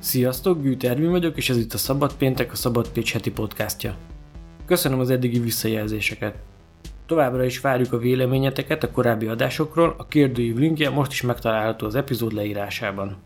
[0.00, 3.96] Sziasztok, Gűt Ervin vagyok, és ez itt a Szabad Péntek, a Szabad Pécs heti podcastja.
[4.66, 6.34] Köszönöm az eddigi visszajelzéseket.
[7.06, 11.94] Továbbra is várjuk a véleményeteket a korábbi adásokról, a kérdőív linkje most is megtalálható az
[11.94, 13.16] epizód leírásában.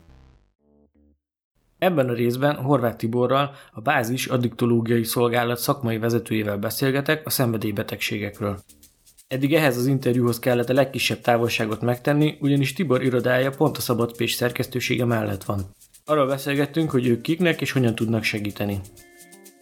[1.79, 8.59] Ebben a részben Horváth Tiborral, a Bázis Addiktológiai Szolgálat szakmai vezetőjével beszélgetek a szenvedélybetegségekről.
[9.29, 14.17] Eddig ehhez az interjúhoz kellett a legkisebb távolságot megtenni, ugyanis Tibor irodája pont a Szabad
[14.17, 15.61] Pécs szerkesztősége mellett van.
[16.07, 18.81] Arról beszélgettünk, hogy ők kiknek és hogyan tudnak segíteni.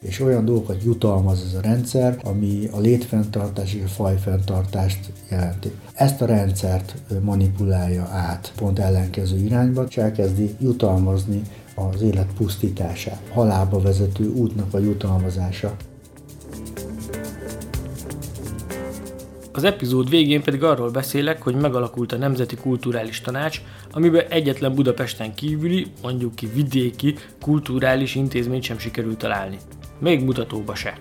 [0.01, 5.71] És olyan dolgokat jutalmaz ez a rendszer, ami a létfenntartás és a fajfenntartást jelenti.
[5.95, 11.43] Ezt a rendszert manipulálja át pont ellenkező irányba, és elkezdi jutalmazni
[11.75, 15.77] az élet pusztítását, halálba vezető útnak a jutalmazása.
[19.55, 23.61] Az epizód végén pedig arról beszélek, hogy megalakult a Nemzeti Kulturális Tanács,
[23.91, 29.59] amiben egyetlen Budapesten kívüli, mondjuk ki vidéki, kulturális intézményt sem sikerült találni.
[29.99, 30.99] Még mutatóba se.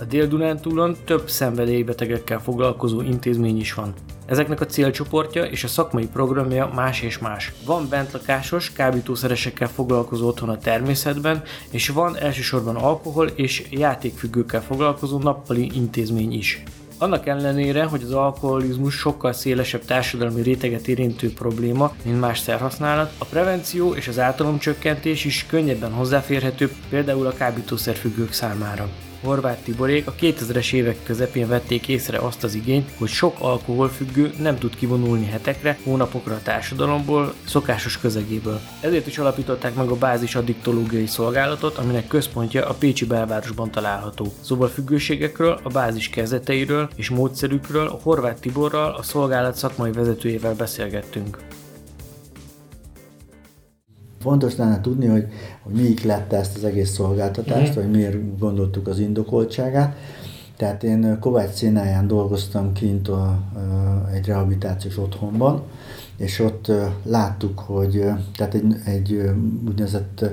[0.00, 3.94] A Dél-Dunántúlon több szenvedélybetegekkel foglalkozó intézmény is van.
[4.30, 7.52] Ezeknek a célcsoportja és a szakmai programja más és más.
[7.64, 15.70] Van bentlakásos, kábítószeresekkel foglalkozó otthon a természetben, és van elsősorban alkohol és játékfüggőkkel foglalkozó nappali
[15.74, 16.62] intézmény is.
[16.98, 23.24] Annak ellenére, hogy az alkoholizmus sokkal szélesebb társadalmi réteget érintő probléma, mint más szerhasználat, a
[23.24, 28.88] prevenció és az ártalomcsökkentés is könnyebben hozzáférhető például a kábítószerfüggők számára.
[29.22, 34.58] Horváth Tiborék a 2000-es évek közepén vették észre azt az igényt, hogy sok alkoholfüggő nem
[34.58, 38.60] tud kivonulni hetekre, hónapokra a társadalomból, szokásos közegéből.
[38.80, 44.32] Ezért is alapították meg a bázis addiktológiai szolgálatot, aminek központja a Pécsi belvárosban található.
[44.40, 51.38] Szóval függőségekről, a bázis kezdeteiről és módszerükről a Horváth Tiborral, a szolgálat szakmai vezetőjével beszélgettünk.
[54.20, 55.26] Fontos lenne tudni, hogy,
[55.62, 57.84] hogy mi lett ezt az egész szolgáltatást, uh-huh.
[57.84, 59.96] vagy miért gondoltuk az indokoltságát.
[60.56, 63.40] Tehát én Kovács színáján dolgoztam kint a, a,
[64.12, 65.62] egy rehabilitációs otthonban,
[66.16, 66.72] és ott
[67.02, 68.04] láttuk, hogy
[68.36, 69.30] tehát egy, egy
[69.68, 70.24] úgynevezett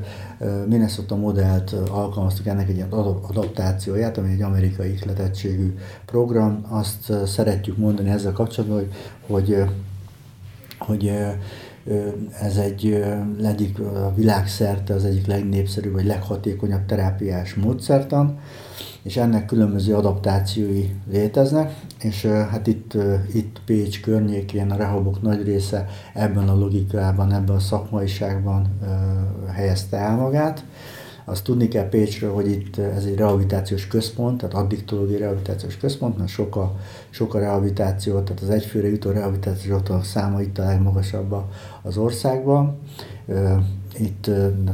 [0.65, 2.91] Minnesota modellt alkalmaztuk ennek egy ilyen
[3.27, 6.65] adaptációját, ami egy amerikai ihletettségű program.
[6.69, 8.91] Azt szeretjük mondani ezzel kapcsolatban, hogy,
[9.27, 9.63] hogy,
[10.77, 11.11] hogy
[12.41, 13.03] ez egy
[13.43, 18.39] egyik a világszerte az egyik legnépszerűbb vagy leghatékonyabb terápiás módszertan,
[19.01, 22.97] és ennek különböző adaptációi léteznek, és hát itt,
[23.33, 28.79] itt Pécs környékén a rehabok nagy része ebben a logikában, ebben a szakmaiságban
[29.53, 30.65] helyezte el magát.
[31.29, 36.29] Azt tudni kell Pécsről, hogy itt ez egy rehabilitációs központ, tehát addiktológiai rehabilitációs központ, mert
[36.29, 36.75] sok a,
[37.09, 41.35] sok a rehabilitáció, tehát az egyfőre jutó rehabilitációs otthonok száma itt a legmagasabb
[41.81, 42.77] az országban.
[43.97, 44.29] Itt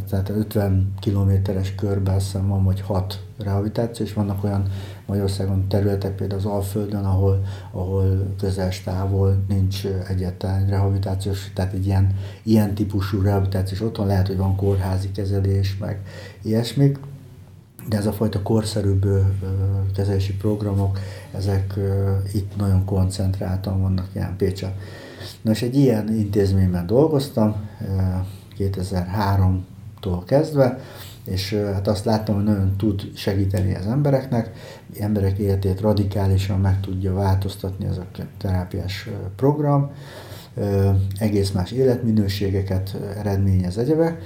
[0.09, 4.67] tehát 50 kilométeres körben azt hiszem van, hogy 6 rehabilitáció, és vannak olyan
[5.05, 12.15] Magyarországon területek, például az Alföldön, ahol, ahol közeles távol nincs egyetlen rehabilitációs, tehát egy ilyen,
[12.43, 16.01] ilyen típusú rehabilitációs otthon, lehet, hogy van kórházi kezelés, meg
[16.41, 16.97] ilyesmik,
[17.87, 19.05] de ez a fajta korszerűbb
[19.95, 20.99] kezelési programok,
[21.31, 21.79] ezek
[22.33, 24.73] itt nagyon koncentráltan vannak ilyen Pécsen.
[25.41, 27.55] Na és egy ilyen intézményben dolgoztam
[28.57, 30.79] 2003-tól kezdve,
[31.25, 34.51] és hát azt láttam, hogy nagyon tud segíteni az embereknek,
[34.99, 38.05] emberek életét radikálisan meg tudja változtatni ez a
[38.37, 39.91] terápiás program,
[41.17, 44.21] egész más életminőségeket eredményez egyebek,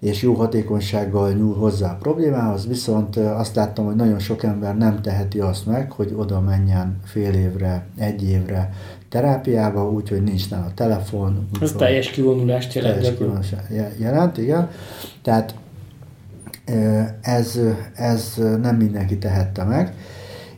[0.00, 5.02] és jó hatékonysággal nyúl hozzá a problémához, viszont azt láttam, hogy nagyon sok ember nem
[5.02, 8.72] teheti azt meg, hogy oda menjen fél évre, egy évre
[9.08, 11.48] terápiába, úgyhogy nincs nála telefon.
[11.60, 12.94] Ez teljes kivonulást jelent.
[12.94, 13.56] Teljes kivonulást
[13.96, 14.70] jelent, igen.
[15.22, 15.54] Tehát
[17.20, 17.58] ez,
[17.94, 19.94] ez nem mindenki tehette meg,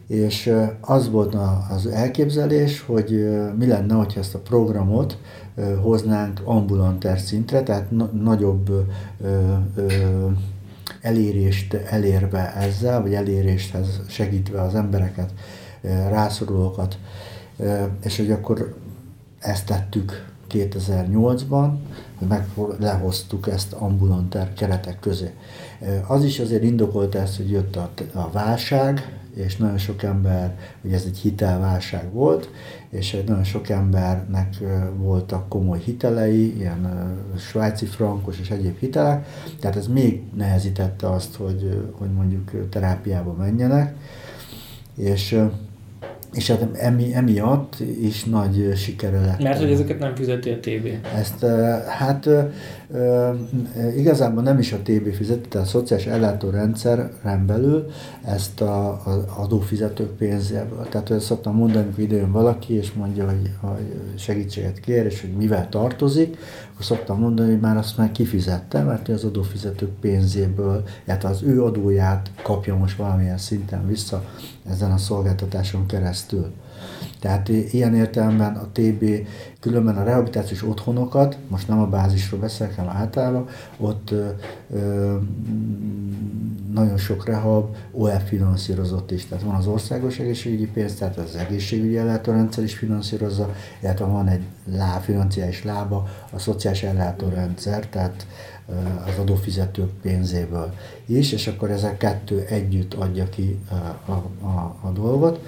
[0.06, 1.36] és az volt
[1.70, 5.18] az elképzelés, hogy mi lenne, hogyha ezt a programot
[5.82, 7.90] hoznánk ambulanter szintre, tehát
[8.22, 8.86] nagyobb
[11.00, 15.30] elérést elérve ezzel, vagy eléréshez segítve az embereket,
[16.08, 16.98] rászorulókat,
[18.04, 18.74] és hogy akkor
[19.38, 21.72] ezt tettük 2008-ban, hogy
[22.28, 22.46] meg
[22.78, 25.30] lehoztuk ezt ambulanter keretek közé.
[26.06, 30.94] Az is azért indokolt ezt, hogy jött a, a válság, és nagyon sok ember, ugye
[30.94, 32.50] ez egy hitelválság volt,
[32.90, 34.56] és nagyon sok embernek
[34.96, 39.26] voltak komoly hitelei, ilyen svájci frankos és egyéb hitelek,
[39.60, 43.96] tehát ez még nehezítette azt, hogy, hogy mondjuk terápiába menjenek,
[44.96, 45.40] és
[46.34, 49.42] és hát emi, emiatt is nagy sikere lett.
[49.42, 50.88] Mert hogy ezeket nem fizeti a TB.
[51.16, 51.46] Ezt
[51.88, 52.28] hát
[53.96, 57.90] igazából nem is a TB fizeti, tehát a szociális ellátórendszeren belül
[58.24, 60.86] ezt a, a adófizetők pénzéből.
[60.88, 65.32] Tehát hogy szoktam mondani, hogy idejön valaki, és mondja, hogy, hogy segítséget kér, és hogy
[65.32, 66.36] mivel tartozik,
[66.72, 71.64] akkor szoktam mondani, hogy már azt már kifizette, mert az adófizetők pénzéből, tehát az ő
[71.64, 74.24] adóját kapja most valamilyen szinten vissza
[74.70, 76.52] ezen a szolgáltatáson keresztül.
[77.20, 79.04] Tehát ilyen értelemben a TB,
[79.60, 83.48] különben a rehabilitációs otthonokat, most nem a bázisról beszélek, hanem általában,
[83.78, 84.28] ott ö,
[84.74, 85.16] ö,
[86.74, 89.26] nagyon sok rehab OF finanszírozott is.
[89.26, 94.42] Tehát van az országos egészségügyi pénz, tehát az egészségügyi ellátórendszer is finanszírozza, illetve van egy
[94.76, 98.26] lá, financiális lába, a szociális ellátórendszer, tehát
[99.06, 100.74] az adófizetők pénzéből
[101.06, 103.58] is, és akkor ezek kettő együtt adja ki
[104.04, 104.10] a,
[104.46, 105.46] a, a dolgot.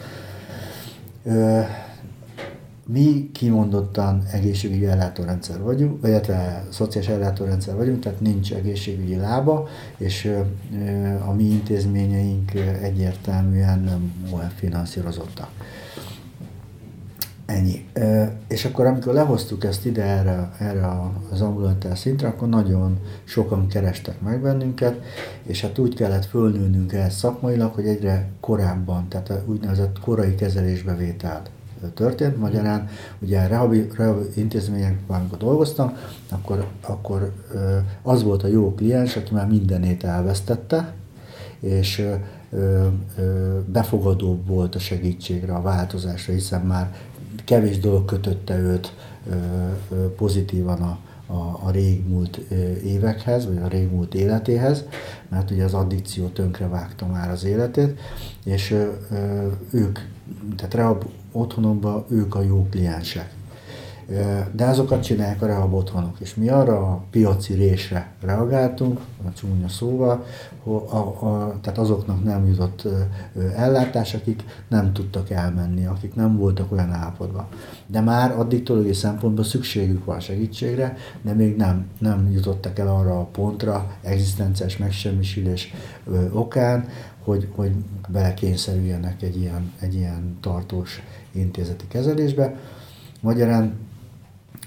[2.86, 10.38] Mi kimondottan egészségügyi ellátórendszer vagyunk, illetve szociális ellátórendszer vagyunk, tehát nincs egészségügyi lába, és
[11.26, 15.50] a mi intézményeink egyértelműen nem olyan finanszírozottak.
[17.46, 17.88] Ennyi.
[18.49, 20.91] És akkor amikor lehoztuk ezt ide erre, erre
[21.31, 25.02] az ambulantál szintre, akkor nagyon sokan kerestek meg bennünket,
[25.43, 31.50] és hát úgy kellett fölnőnünk ehhez szakmailag, hogy egyre korábban, tehát a úgynevezett korai kezelésbevételt
[31.94, 32.38] történt.
[32.38, 32.88] Magyarán
[33.19, 35.96] ugye rehabi, rehabi intézményekben, amikor dolgoztam,
[36.29, 37.32] akkor, akkor
[38.02, 40.93] az volt a jó kliens, aki már mindenét elvesztette,
[41.61, 42.06] és
[43.67, 46.94] befogadóbb volt a segítségre, a változásra, hiszen már
[47.44, 48.93] kevés dolog kötötte őt
[50.17, 52.37] pozitívan a, a, a régmúlt
[52.85, 54.85] évekhez, vagy a régmúlt életéhez,
[55.29, 58.00] mert ugye az addikció tönkre vágta már az életét,
[58.44, 58.75] és
[59.70, 59.99] ők,
[60.56, 63.35] tehát rehab otthonokban ők a jó kliensek.
[64.52, 69.68] De azokat csinálják a rehab otthonok, és mi arra a piaci résre reagáltunk, a csúnya
[69.68, 70.24] szóval,
[70.64, 72.88] a, a, tehát azoknak nem jutott
[73.56, 77.46] ellátás, akik nem tudtak elmenni, akik nem voltak olyan állapotban.
[77.86, 83.24] De már addiktológiai szempontból szükségük van segítségre, de még nem, nem jutottak el arra a
[83.24, 85.74] pontra, egzisztenciás megsemmisülés
[86.32, 86.88] okán,
[87.24, 87.72] hogy, hogy
[88.08, 91.02] belekényszerüljenek egy ilyen, egy ilyen tartós
[91.32, 92.56] intézeti kezelésbe.
[93.20, 93.72] Magyarán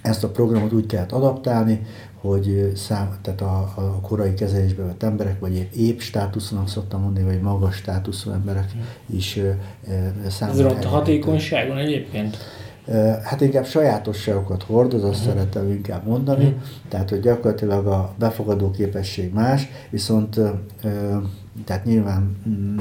[0.07, 1.81] ezt a programot úgy kellett adaptálni,
[2.21, 7.41] hogy szám, tehát a, a korai kezelésbe vett emberek, vagy épp, státusznak szoktam mondani, vagy
[7.41, 8.71] magas státuszú emberek
[9.05, 9.39] is
[10.27, 10.77] számolják.
[10.77, 12.37] Ez a hatékonyságon egyébként?
[13.23, 15.33] Hát inkább sajátosságokat hordoz, azt uh-huh.
[15.33, 16.61] szeretem inkább mondani, uh-huh.
[16.89, 20.39] tehát hogy gyakorlatilag a befogadó képesség más, viszont
[21.65, 22.77] tehát nyilván mm,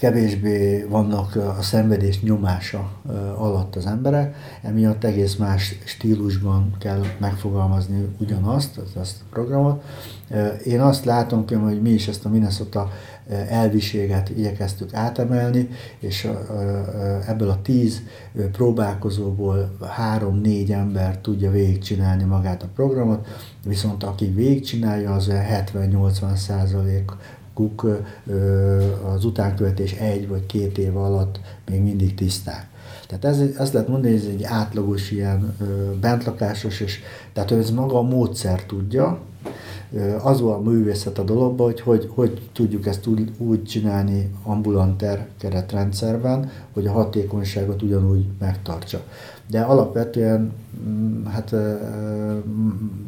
[0.00, 2.90] kevésbé vannak a szenvedés nyomása
[3.36, 9.84] alatt az emberek, emiatt egész más stílusban kell megfogalmazni ugyanazt, azt a programot.
[10.64, 12.90] Én azt látom, hogy mi is ezt a Minnesota
[13.48, 15.68] elviséget igyekeztük átemelni,
[15.98, 16.28] és
[17.26, 18.02] ebből a tíz
[18.52, 23.26] próbálkozóból három-négy ember tudja végigcsinálni magát a programot,
[23.66, 27.10] viszont aki végigcsinálja, az 70-80 százalék
[27.60, 28.02] kuk
[29.14, 31.40] az utánkövetés egy vagy két év alatt
[31.70, 32.68] még mindig tiszták.
[33.06, 35.56] Tehát ez, ezt lehet mondani, hogy ez egy átlagos ilyen
[36.00, 37.00] bentlakásos, és
[37.32, 39.18] tehát ez maga a módszer tudja,
[40.22, 45.28] az volt a művészet a dologban, hogy, hogy hogy tudjuk ezt úgy, úgy csinálni ambulanter
[45.38, 49.02] keretrendszerben, hogy a hatékonyságot ugyanúgy megtartsa.
[49.46, 50.52] De alapvetően
[50.88, 51.48] mm, hát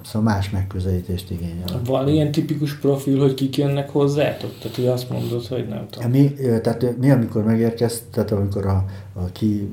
[0.04, 1.80] szóval más megközelítést igényel.
[1.84, 4.58] Van ilyen tipikus profil, hogy kik jönnek hozzátok?
[4.58, 6.10] Tehát, hogy azt mondod, hogy nem tudom.
[6.10, 9.68] Mi, tehát mi amikor megérkezt, tehát amikor a, a ki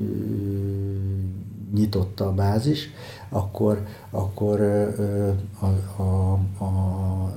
[1.74, 2.90] nyitotta a bázis,
[3.30, 4.60] akkor, akkor
[5.60, 6.38] a, a,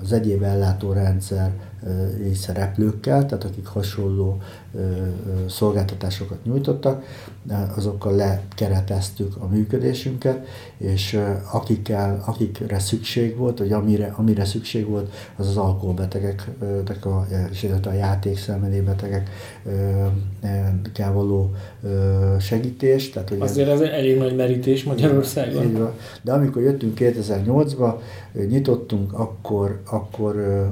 [0.01, 1.51] az egyéb ellátórendszer
[2.33, 4.41] szereplőkkel, tehát akik hasonló
[5.49, 7.03] szolgáltatásokat nyújtottak,
[7.75, 11.19] azokkal lekereteztük a működésünket, és
[11.51, 16.49] akikkel, akikre szükség volt, vagy amire, amire szükség volt, az az alkoholbetegek,
[17.05, 19.29] a, és a játékszenvedélybetegek
[20.93, 21.53] kell való
[22.39, 23.09] segítés.
[23.09, 25.89] Tehát, hogy Azért ez elég nagy merítés Magyarországon.
[26.21, 28.01] De amikor jöttünk 2008-ba,
[28.47, 30.63] nyitottunk, akkor, akkor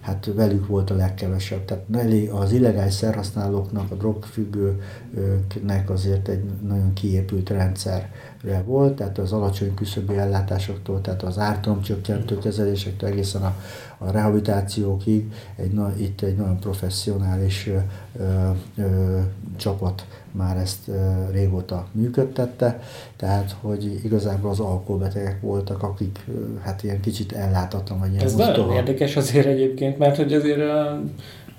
[0.00, 1.64] hát velük volt a legkevesebb.
[1.64, 2.92] Tehát elég az illegális
[3.22, 11.22] drogfelhasználóknak, a drogfüggőknek azért egy nagyon kiépült rendszerre volt, tehát az alacsony küszöbű ellátásoktól, tehát
[11.22, 13.54] az ártalomcsökkentő kezelésektől egészen a,
[13.98, 17.70] a rehabilitációkig egy, itt egy nagyon professzionális
[18.18, 19.18] ö, ö,
[19.56, 20.90] csapat már ezt
[21.30, 22.82] régóta működtette,
[23.16, 26.26] tehát hogy igazából az alkoholbetegek voltak, akik
[26.62, 31.02] hát ilyen kicsit ellátatlan vagy ilyen Ez nagyon érdekes azért egyébként, mert hogy azért a,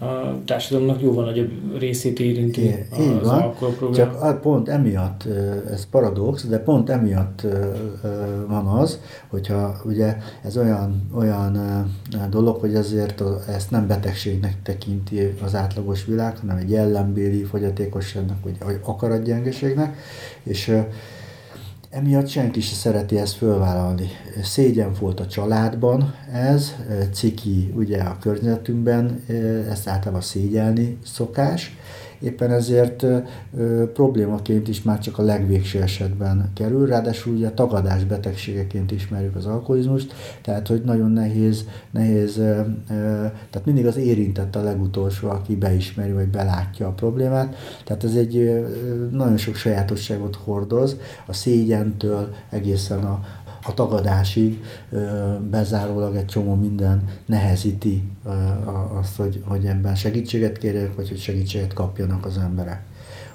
[0.03, 3.53] a társadalomnak jóval nagyobb részét érinti é, az így van,
[3.93, 5.27] Csak pont emiatt,
[5.71, 7.45] ez paradox, de pont emiatt
[8.47, 11.57] van az, hogyha ugye ez olyan, olyan
[12.29, 18.79] dolog, hogy ezért ezt nem betegségnek tekinti az átlagos világ, hanem egy jellembéli fogyatékosságnak, vagy
[18.83, 19.97] akaratgyengeségnek,
[20.43, 20.77] és
[21.95, 24.07] Emiatt senki se szereti ezt fölvállalni.
[24.43, 26.75] Szégyen volt a családban ez,
[27.11, 29.23] ciki ugye a környezetünkben,
[29.69, 31.77] ezt általában szégyelni szokás,
[32.23, 38.91] éppen ezért ö, problémaként is már csak a legvégső esetben kerül, ráadásul ugye tagadás betegségeként
[38.91, 44.63] ismerjük az alkoholizmust, tehát hogy nagyon nehéz, nehéz ö, ö, tehát mindig az érintett a
[44.63, 48.67] legutolsó, aki beismeri vagy belátja a problémát, tehát ez egy ö,
[49.11, 53.25] nagyon sok sajátosságot hordoz, a szégyentől egészen a,
[53.63, 54.63] a tagadásig
[55.49, 58.03] bezárólag egy csomó minden nehezíti
[58.99, 62.83] azt, hogy, hogy ebben segítséget kérjenek, vagy hogy segítséget kapjanak az emberek.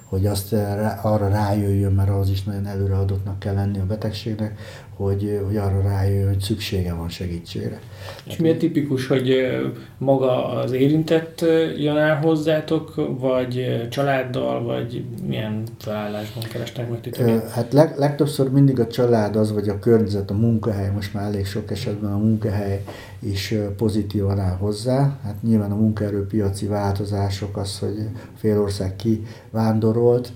[0.09, 0.53] Hogy azt
[1.03, 4.59] arra rájöjjön, mert az is nagyon előreadottnak kell lenni a betegségnek,
[4.97, 7.81] hogy, hogy arra rájöjjön, hogy szüksége van segítségre.
[8.25, 9.47] És miért tipikus, hogy
[9.99, 11.41] maga az érintett
[11.77, 17.51] jön el hozzátok, vagy családdal, vagy milyen felállásban kerestek meg titeket?
[17.51, 21.47] Hát leg, legtöbbször mindig a család az, vagy a környezet, a munkahely, most már elég
[21.47, 22.83] sok esetben a munkahely
[23.21, 25.19] is pozitívan áll hozzá.
[25.23, 30.33] Hát nyilván a munkaerőpiaci változások, az, hogy félország kivándorolt,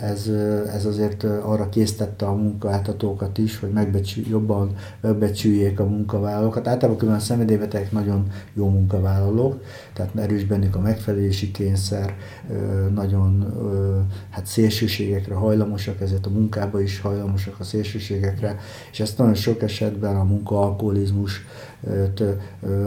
[0.00, 0.26] ez,
[0.74, 6.68] ez azért arra késztette a munkáltatókat is, hogy megbecsül, jobban megbecsüljék a munkavállalókat.
[6.68, 12.14] Általában a szenvedélybetegek nagyon jó munkavállalók, tehát erős bennük a megfelelési kényszer,
[12.94, 13.54] nagyon
[14.30, 18.58] hát szélsőségekre hajlamosak, ezért a munkába is hajlamosak a szélsőségekre,
[18.92, 21.44] és ezt nagyon sok esetben a munkaalkoholizmus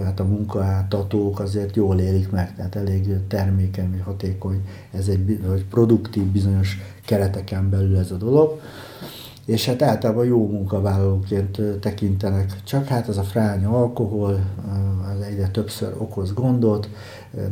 [0.04, 5.66] hát a munkáltatók azért jól élik meg, tehát elég termékeny, vagy hatékony, ez egy vagy
[5.66, 8.60] produktív bizonyos kereteken belül ez a dolog
[9.46, 12.64] és hát általában jó munkavállalóként tekintenek.
[12.64, 14.40] Csak hát az a fránya alkohol,
[15.14, 16.90] az egyre többször okoz gondot,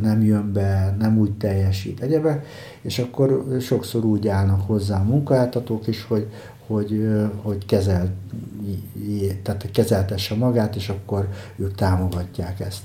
[0.00, 2.42] nem jön be, nem úgy teljesít egyebe,
[2.80, 6.28] és akkor sokszor úgy állnak hozzá a munkáltatók is, hogy,
[6.66, 7.08] hogy,
[7.42, 8.14] hogy kezel,
[9.42, 12.82] tehát kezeltesse magát, és akkor ők támogatják ezt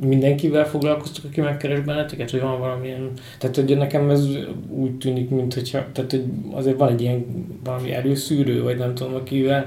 [0.00, 4.26] mindenkivel foglalkoztok, aki megkeres benneteket, hogy van valamilyen, tehát hogy nekem ez
[4.68, 7.24] úgy tűnik, mint hogyha, tehát hogy azért van egy ilyen
[7.64, 9.64] valami előszűrő, vagy nem tudom, akivel.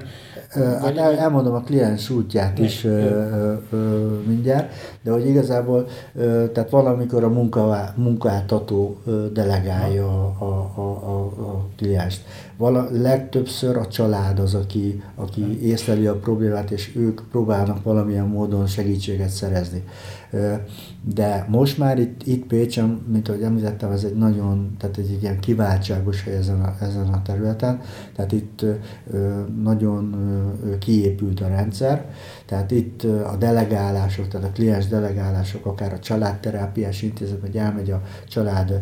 [0.50, 4.74] Hát el, elmondom a kliens útját ne, is ö, ö, mindjárt,
[5.04, 8.98] de hogy igazából, ö, tehát valamikor a munka, munkáltató
[9.34, 12.22] delegálja a, a, a, a, a klienst.
[12.62, 18.68] Vala, legtöbbször a család az, aki, aki észleli a problémát, és ők próbálnak valamilyen módon
[18.68, 19.84] segítséget szerezni.
[21.14, 25.40] De most már itt, itt Pécsen, mint ahogy említettem, ez egy nagyon, tehát egy ilyen
[25.40, 27.82] kiváltságos hely ezen a, ezen a területen,
[28.16, 28.66] tehát itt
[29.64, 30.16] nagyon
[30.80, 32.06] kiépült a rendszer,
[32.52, 38.02] tehát itt a delegálások, tehát a kliens delegálások, akár a családterápiás intézet, vagy elmegy a
[38.28, 38.82] család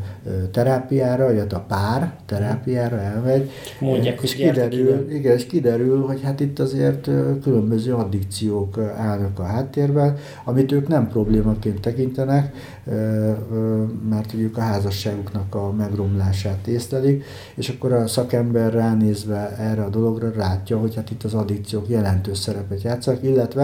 [0.52, 3.52] terápiára, vagy a pár terápiára elmegy.
[3.80, 7.10] Mondják, és kiderül, igen, és kiderül, hogy hát itt azért
[7.42, 12.56] különböző addikciók állnak a háttérben, amit ők nem problémaként tekintenek,
[14.10, 17.24] mert ők a házasságuknak a megromlását észlelik,
[17.56, 22.38] és akkor a szakember ránézve erre a dologra látja, hogy hát itt az addikciók jelentős
[22.38, 23.59] szerepet játszanak, illetve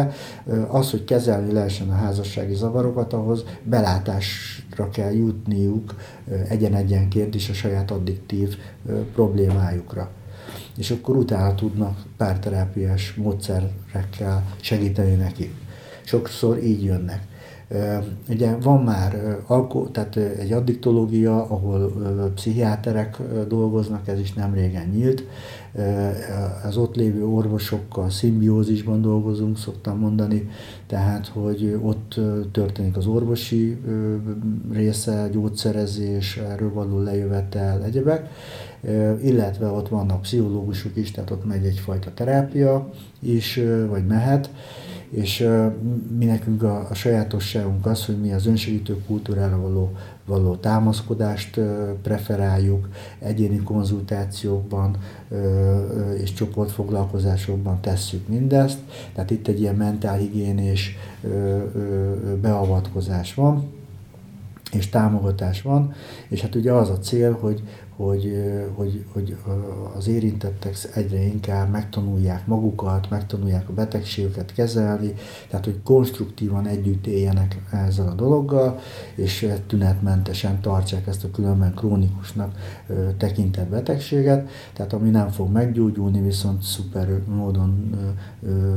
[0.68, 5.96] az, hogy kezelni lehessen a házassági zavarokat, ahhoz belátásra kell jutniuk
[6.50, 8.58] egyen-egyenként is a saját addiktív
[9.14, 10.10] problémájukra
[10.78, 15.54] és akkor utána tudnak párterápiás módszerekkel segíteni nekik.
[16.04, 17.22] Sokszor így jönnek.
[18.30, 21.94] Ugye van már alko, tehát egy addiktológia, ahol
[22.36, 25.24] pszichiáterek dolgoznak, ez is nem régen nyílt.
[26.64, 30.50] Az ott lévő orvosokkal szimbiózisban dolgozunk, szoktam mondani,
[30.88, 32.20] tehát hogy ott
[32.52, 33.78] történik az orvosi
[34.72, 38.30] része, gyógyszerezés, erről való lejövetel, egyebek,
[39.22, 44.50] illetve ott vannak pszichológusok is, tehát ott megy egyfajta terápia is, vagy mehet,
[45.16, 45.48] És
[46.18, 49.92] mi nekünk a, a sajátosságunk az, hogy mi az önsegítő kultúrára való,
[50.26, 51.60] való támaszkodást
[52.02, 54.98] preferáljuk, egyéni konzultációkban
[56.22, 58.80] és csoportfoglalkozásokban tesszük mindezt,
[59.14, 60.98] tehát itt egy ilyen mentálhigiénés
[62.42, 63.74] beavatkozás van
[64.72, 65.94] és támogatás van,
[66.28, 67.64] és hát ugye az a cél, hogy,
[67.96, 68.34] hogy,
[68.76, 69.36] hogy, hogy
[69.96, 75.14] az érintettek egyre inkább megtanulják magukat, megtanulják a betegségüket kezelni,
[75.50, 78.80] tehát hogy konstruktívan együtt éljenek ezzel a dologgal,
[79.16, 82.56] és tünetmentesen tartsák ezt a különben krónikusnak
[83.18, 87.96] tekintett betegséget, tehát ami nem fog meggyógyulni, viszont szuper módon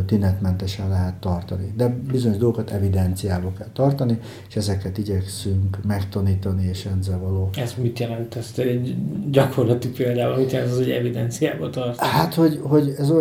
[0.06, 1.72] tünetmentesen lehet tartani.
[1.76, 7.50] De bizonyos dolgokat evidenciába kell tartani, és ezeket igyekszünk megtanítani, és ezzel való.
[7.56, 8.36] Ez mit jelent?
[8.36, 8.96] Ezt egy
[9.30, 12.00] gyakorlati példával, mit jelent az, hogy evidenciába tart?
[12.00, 13.12] Hát, hogy, hogy ez,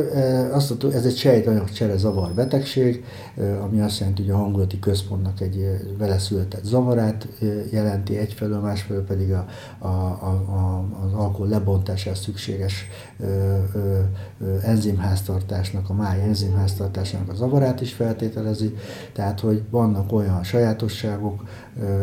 [0.51, 3.03] azt, ez egy sejtanyagcsere zavar betegség,
[3.61, 5.65] ami azt jelenti, hogy a hangulati központnak egy
[5.97, 7.27] vele született zavarát
[7.71, 9.45] jelenti egyfelől, másfelől pedig a,
[9.79, 12.87] a, a, a, az alkohol lebontásához szükséges
[14.63, 18.75] enzimháztartásnak, a máj enzimháztartásnak a zavarát is feltételezi,
[19.13, 21.43] tehát hogy vannak olyan sajátosságok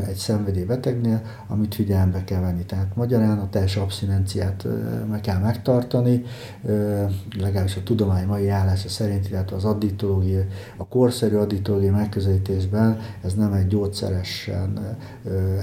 [0.08, 2.64] egy szenvedélybetegnél, amit figyelembe kell venni.
[2.64, 4.66] Tehát magyarán a teljes abszinenciát
[5.10, 6.24] meg kell megtartani,
[7.38, 10.40] legalábbis a tudomány mai állása szerint, illetve az addiktológia,
[10.76, 14.96] a korszerű addiktológia megközelítésben ez nem egy gyógyszeresen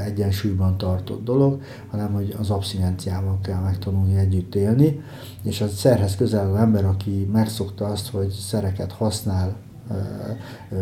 [0.05, 5.01] egyensúlyban tartott dolog, hanem hogy az abszinenciával kell megtanulni együtt élni,
[5.43, 9.55] és a szerhez közel ember, aki megszokta azt, hogy szereket használ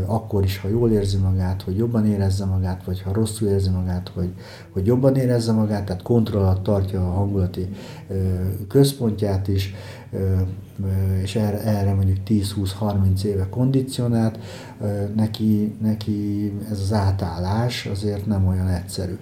[0.05, 4.11] akkor is, ha jól érzi magát, hogy jobban érezze magát, vagy ha rosszul érzi magát,
[4.13, 4.33] hogy,
[4.69, 7.69] hogy jobban érezze magát, tehát kontroll alatt tartja a hangulati
[8.67, 9.73] központját is,
[11.21, 14.39] és erre, erre mondjuk 10-20-30 éve kondicionált,
[15.15, 19.17] neki, neki ez az átállás azért nem olyan egyszerű.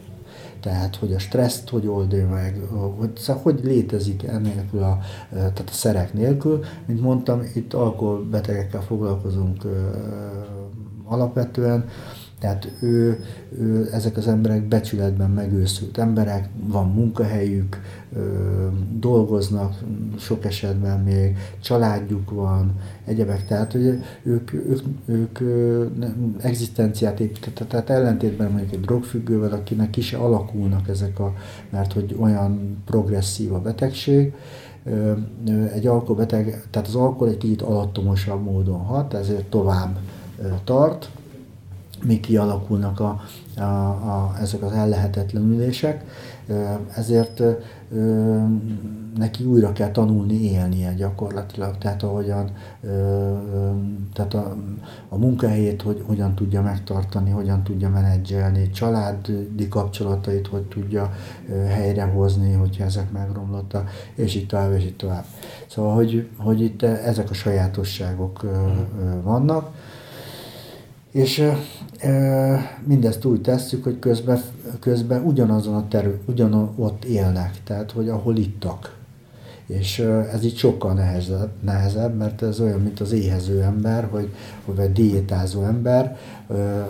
[0.61, 2.61] Tehát, hogy a stresszt hogy oldja meg,
[2.97, 4.99] hogy, szóval hogy létezik ennélkül a,
[5.29, 6.63] tehát a szerek nélkül.
[6.85, 9.63] Mint mondtam, itt alkoholbetegekkel foglalkozunk
[11.05, 11.85] alapvetően,
[12.39, 13.23] tehát ő,
[13.59, 17.81] ő, ezek az emberek becsületben megőszült emberek, van munkahelyük,
[18.13, 18.19] ö,
[18.99, 19.83] dolgoznak
[20.17, 22.71] sok esetben még, családjuk van,
[23.05, 25.39] egyebek, tehát hogy ők, ők, ők
[26.41, 31.33] egzisztenciát építettek, tehát ellentétben mondjuk egy drogfüggővel, akinek ki se alakulnak ezek a,
[31.69, 34.33] mert hogy olyan progresszív a betegség,
[35.73, 39.97] egy alkoholbeteg, tehát az alkohol egy kicsit alattomosabb módon hat, ezért tovább
[40.63, 41.09] tart,
[42.03, 43.21] még kialakulnak a,
[43.57, 46.03] a, a, ezek az ellehetetlenülések,
[46.95, 47.41] ezért
[49.17, 52.49] neki újra kell tanulni élnie gyakorlatilag, tehát ahogyan,
[52.83, 53.33] ö,
[54.13, 54.55] tehát a,
[55.09, 61.13] a munkahelyét hogy, hogyan tudja megtartani, hogyan tudja menedzselni, családi kapcsolatait hogy tudja
[61.67, 65.25] helyrehozni, hogyha ezek megromlottak, és itt tovább, és itt tovább.
[65.67, 68.45] Szóval, hogy, hogy itt ezek a sajátosságok
[69.23, 69.71] vannak,
[71.17, 71.43] és
[72.83, 74.41] mindezt úgy tesszük, hogy közben,
[74.79, 78.96] közben ugyanazon a terül, ugyanott élnek, tehát hogy ahol ittak.
[79.67, 79.99] És
[80.33, 84.33] ez így sokkal nehezebb, nehezebb, mert ez olyan, mint az éhező ember, hogy,
[84.65, 86.17] hogy egy diétázó ember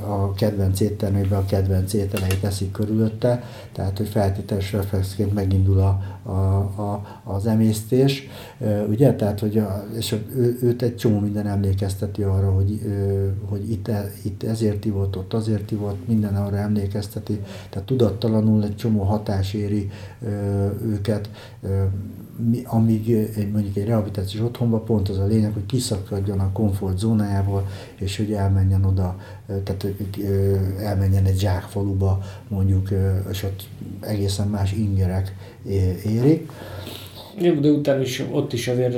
[0.08, 6.58] a kedvenc éttermében a kedvenc ételeit teszik körülötte, tehát hogy feltételes reflexként megindul a, a,
[6.82, 8.28] a, az emésztés,
[8.90, 12.82] ugye, tehát hogy a, és ő, őt egy csomó minden emlékezteti arra, hogy,
[13.50, 13.92] hogy itt,
[14.24, 19.90] itt ezért ivott, ott azért ivott, minden arra emlékezteti, tehát tudattalanul egy csomó hatás éri
[20.82, 21.30] őket,
[22.64, 28.34] amíg mondjuk egy rehabilitációs otthonban pont az a lényeg, hogy kiszakadjon a komfortzónájából, és hogy
[28.34, 29.88] elmenjen oda, tehát
[30.80, 32.90] elmenjen egy zsákfaluba mondjuk,
[33.32, 33.68] és ott
[34.00, 35.36] egészen más ingerek
[36.06, 36.52] érik.
[37.40, 38.98] Jó, de utána is ott is azért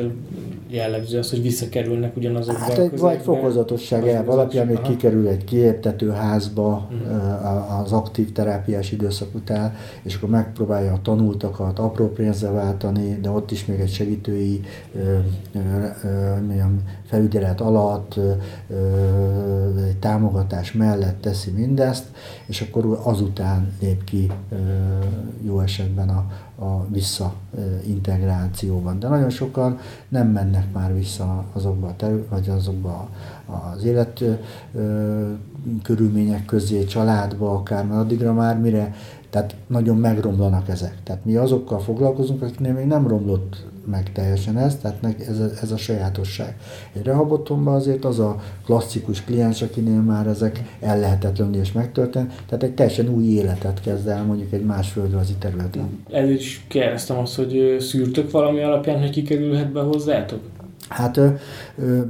[0.70, 6.10] jellemző az, hogy visszakerülnek ugyanazokba hát egy, vagy fokozatosság el alapján még kikerül egy kiéptető
[6.10, 7.82] házba uh-huh.
[7.82, 13.52] az aktív terápiás időszak után, és akkor megpróbálja a tanultakat apró pénzre váltani, de ott
[13.52, 14.62] is még egy segítői
[16.48, 18.20] mondjam, felügyelet alatt,
[19.88, 22.06] egy támogatás mellett teszi mindezt,
[22.46, 24.32] és akkor azután lép ki
[25.42, 26.26] jó esetben a,
[26.66, 29.00] a visszaintegrációban.
[29.00, 33.10] De nagyon sokan nem mennek már vissza azokba a terü- vagy azokba
[33.46, 34.24] az élet
[35.84, 38.94] körülmények közé, családba akár, mert addigra már mire,
[39.30, 40.96] tehát nagyon megromlanak ezek.
[41.04, 45.72] Tehát mi azokkal foglalkozunk, akiknél még nem romlott meg teljesen ez, tehát ez a, ez
[45.72, 46.56] a sajátosság.
[46.94, 52.74] Egy rehabottomban azért az a klasszikus kliens, akinél már ezek ellehetetlenül és megtörtént, tehát egy
[52.74, 56.04] teljesen új életet kezd el mondjuk egy más földrajzi területen.
[56.12, 60.40] Ez is kérdeztem azt, hogy szűrtök valami alapján, hogy kikerülhet be hozzátok?
[60.90, 61.20] Hát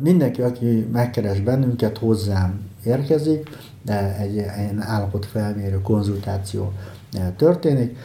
[0.01, 3.49] mindenki, aki megkeres bennünket, hozzám érkezik,
[3.85, 6.73] de egy ilyen állapotfelmérő konzultáció
[7.37, 7.97] történik.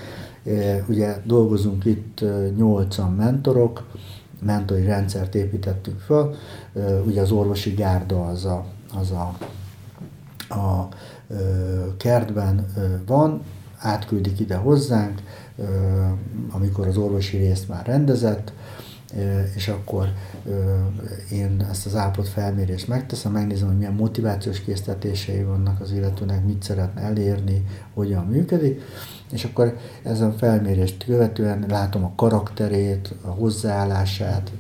[0.89, 2.25] Ugye dolgozunk itt
[2.57, 3.87] nyolcan mentorok,
[4.43, 6.35] mentori rendszert építettünk föl.
[7.07, 9.37] Ugye az orvosi gárda az a, az a,
[10.55, 10.89] a
[11.97, 12.67] kertben
[13.07, 13.43] van,
[13.79, 15.23] átküldik ide hozzánk,
[16.51, 18.53] amikor az orvosi részt már rendezett,
[19.55, 20.13] és akkor
[21.31, 26.63] én ezt az állapot felmérést megteszem, megnézem, hogy milyen motivációs késztetései vannak az illetőnek, mit
[26.63, 28.83] szeretne elérni, hogyan működik,
[29.33, 34.53] és akkor ezen felmérést követően látom a karakterét, a hozzáállását,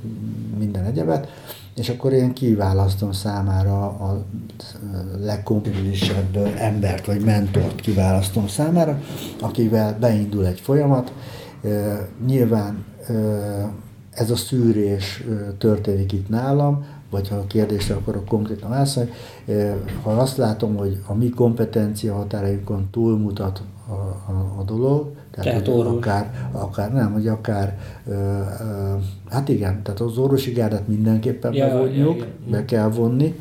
[0.58, 1.28] minden egyebet,
[1.74, 4.24] és akkor én kiválasztom számára a
[5.20, 9.02] legkompetensebb embert, vagy mentort kiválasztom számára,
[9.40, 11.12] akivel beindul egy folyamat.
[12.26, 12.84] Nyilván
[14.10, 15.24] ez a szűrés
[15.58, 19.10] történik itt nálam, vagy ha a kérdésre akarok konkrétan válaszolni,
[20.02, 23.92] ha azt látom, hogy a mi kompetencia határainkon túlmutat a,
[24.32, 28.94] a, a dolog, tehát, tehát hogy akár, akár nem, hogy akár, ö, ö,
[29.30, 33.40] hát igen, tehát az orvosi gárdát mindenképpen ja, bevonjuk, ja, be kell vonni,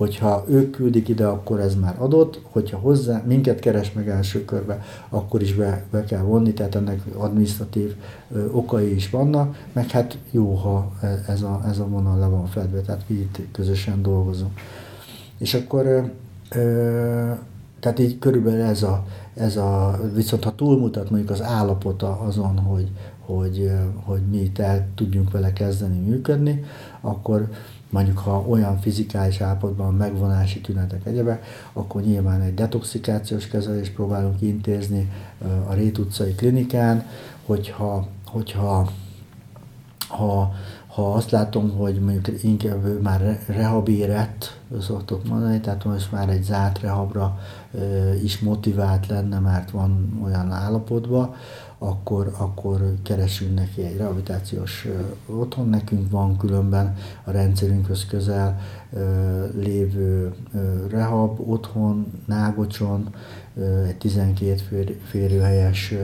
[0.00, 4.82] hogyha ők küldik ide, akkor ez már adott, hogyha hozzá minket keres meg első körbe,
[5.08, 7.94] akkor is be, be kell vonni, tehát ennek administratív
[8.32, 12.26] ö, okai is vannak, meg hát jó, ha e, ez a, ez a vonal le
[12.26, 14.60] van fedve, tehát mi itt közösen dolgozunk.
[15.38, 16.00] És akkor ö,
[16.60, 17.30] ö,
[17.80, 22.88] tehát így körülbelül ez a, ez a, viszont ha túlmutat mondjuk az állapota azon, hogy,
[23.20, 23.70] hogy,
[24.04, 26.64] hogy mi itt el tudjunk vele kezdeni működni,
[27.00, 27.48] akkor
[27.90, 35.12] mondjuk ha olyan fizikális állapotban megvonási tünetek egyebek, akkor nyilván egy detoxikációs kezelést próbálunk intézni
[35.68, 37.06] a Rét utcai klinikán,
[37.46, 38.90] hogyha, hogyha
[40.08, 40.52] ha,
[40.86, 46.80] ha azt látom, hogy mondjuk inkább már rehabérett, szoktuk mondani, tehát most már egy zárt
[46.80, 47.38] rehabra
[48.22, 51.34] is motivált lenne, mert van olyan állapotban,
[51.82, 54.86] akkor, akkor keresünk neki egy rehabilitációs
[55.26, 55.68] otthon.
[55.68, 58.60] Nekünk van különben a rendszerünkhöz közel
[59.54, 60.34] lévő
[60.90, 63.14] rehab otthon, Nágocson,
[63.86, 65.94] egy 12 férőhelyes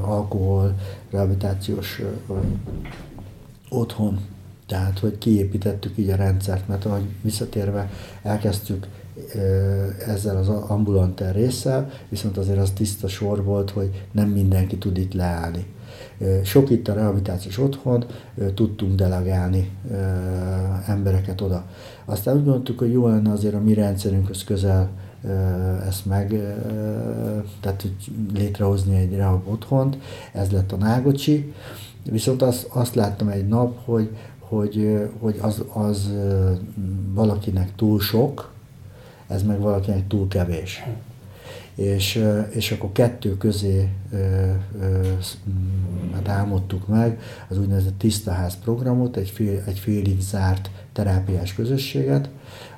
[0.00, 0.74] alkohol
[1.10, 2.02] rehabilitációs
[3.68, 4.18] otthon.
[4.74, 7.90] Tehát, hogy kiépítettük így a rendszert, mert ahogy visszatérve
[8.22, 8.86] elkezdtük
[10.06, 15.12] ezzel az ambulanter résszel, viszont azért az tiszta sor volt, hogy nem mindenki tud itt
[15.12, 15.66] leállni.
[16.44, 18.04] Sok itt a rehabilitációs otthon,
[18.54, 19.70] tudtunk delegálni
[20.86, 21.64] embereket oda.
[22.04, 24.90] Aztán úgy gondoltuk, hogy jó lenne azért a mi rendszerünkhöz közel
[25.86, 26.28] ezt meg,
[27.60, 27.94] tehát hogy
[28.34, 29.98] létrehozni egy rehab otthont,
[30.32, 31.52] ez lett a Nágocsi,
[32.10, 34.10] viszont azt, azt láttam egy nap, hogy,
[34.48, 36.12] hogy, hogy az, az
[37.12, 38.52] valakinek túl sok,
[39.26, 40.84] ez meg valakinek túl kevés.
[41.74, 43.88] És, és akkor kettő közé
[46.12, 52.28] hát álmodtuk meg az úgynevezett tisztaház programot, egy, fél, egy félig zárt terápiás közösséget,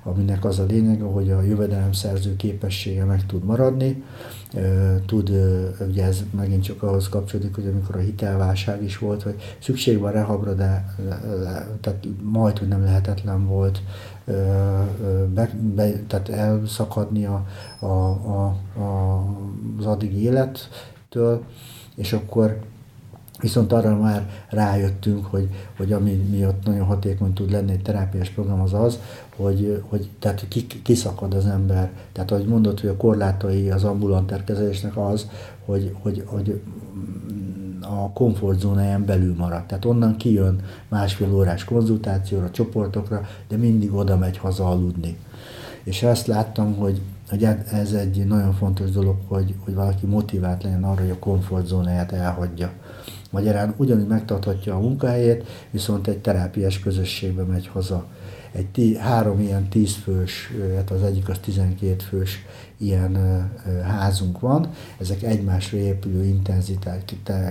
[0.07, 4.05] aminek az a lényege, hogy a jövedelemszerző képessége meg tud maradni,
[5.07, 5.31] tud,
[5.89, 10.13] ugye ez megint csak ahhoz kapcsolódik, hogy amikor a hitelválság is volt, hogy szükség van
[10.13, 10.95] rehabra, de
[11.81, 13.83] tehát majd, hogy nem lehetetlen volt
[15.35, 17.47] be, be, tehát elszakadni a,
[17.79, 19.25] a, a, a,
[19.79, 21.45] az addigi élettől,
[21.97, 22.61] és akkor
[23.41, 28.61] Viszont arra már rájöttünk, hogy, hogy ami miatt nagyon hatékony tud lenni egy terápiás program
[28.61, 28.99] az az,
[29.37, 31.91] hogy, hogy tehát ki, kiszakad az ember.
[32.13, 34.45] Tehát ahogy mondod, hogy a korlátai az ambulanter
[34.95, 35.27] az,
[35.65, 36.61] hogy, hogy, hogy
[37.81, 39.65] a komfortzónáján belül marad.
[39.65, 45.17] Tehát onnan kijön másfél órás konzultációra, csoportokra, de mindig oda megy haza aludni.
[45.83, 50.85] És ezt láttam, hogy, hogy ez egy nagyon fontos dolog, hogy, hogy valaki motivált legyen
[50.85, 52.73] arra, hogy a komfortzónáját elhagyja.
[53.37, 58.07] Magyarán ugyanúgy megtarthatja a munkahelyét, viszont egy terápiás közösségbe megy haza.
[58.53, 62.45] Egy tí, három ilyen tízfős, hát az egyik az 12 fős
[62.77, 63.19] ilyen
[63.83, 67.01] házunk van, ezek egymásra épülő intenzitás,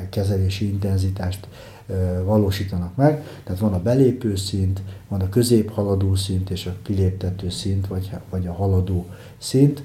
[0.10, 1.48] kezelési intenzitást
[2.24, 3.24] valósítanak meg.
[3.44, 8.48] Tehát van a belépő szint, van a középhaladó szint és a kiléptető szint, vagy, vagy
[8.48, 9.06] a haladó
[9.38, 9.84] szint,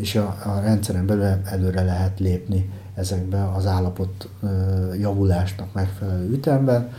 [0.00, 4.28] és a, a rendszeren belül előre lehet lépni ezekbe az állapot
[4.98, 6.92] javulásnak megfelelő ütemben.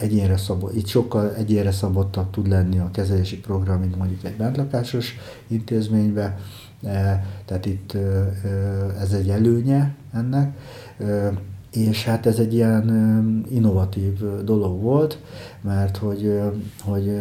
[0.00, 5.16] Egyénre szabott, itt sokkal egyénre szabottabb tud lenni a kezelési program, mint mondjuk egy bentlakásos
[5.46, 6.38] intézménybe,
[7.44, 7.96] tehát itt
[9.00, 10.56] ez egy előnye ennek
[11.70, 15.18] és hát ez egy ilyen innovatív dolog volt,
[15.60, 16.40] mert hogy,
[16.82, 17.20] hogy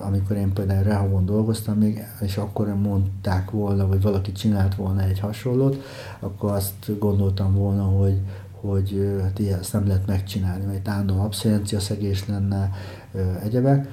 [0.00, 5.18] amikor én például Rehavon dolgoztam még, és akkor mondták volna, vagy valaki csinált volna egy
[5.18, 5.82] hasonlót,
[6.20, 8.20] akkor azt gondoltam volna, hogy,
[8.60, 12.70] hogy hát ezt nem lehet megcsinálni, mert állandó abszencia szegés lenne,
[13.42, 13.88] egyebek.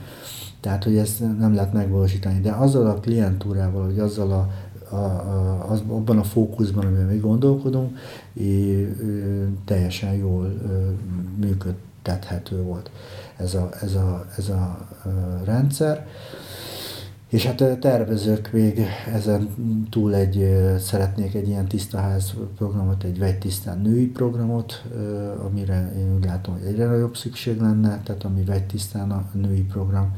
[0.60, 2.40] Tehát, hogy ezt nem lehet megvalósítani.
[2.40, 4.50] De azzal a klientúrával, hogy azzal a
[4.90, 7.98] a, a, az, abban a fókuszban, amiben mi gondolkodunk,
[8.34, 8.88] és,
[9.66, 10.54] teljesen jól
[11.36, 12.90] működtethető volt
[13.38, 14.88] ez a, ez a, ez a
[15.44, 16.08] rendszer.
[17.28, 19.50] És hát tervezök még ezen
[19.90, 24.84] túl egy, szeretnék egy ilyen tisztaház programot, egy vegytisztán női programot,
[25.46, 30.16] amire én úgy látom, hogy egyre nagyobb szükség lenne, tehát ami vegytisztán a női program,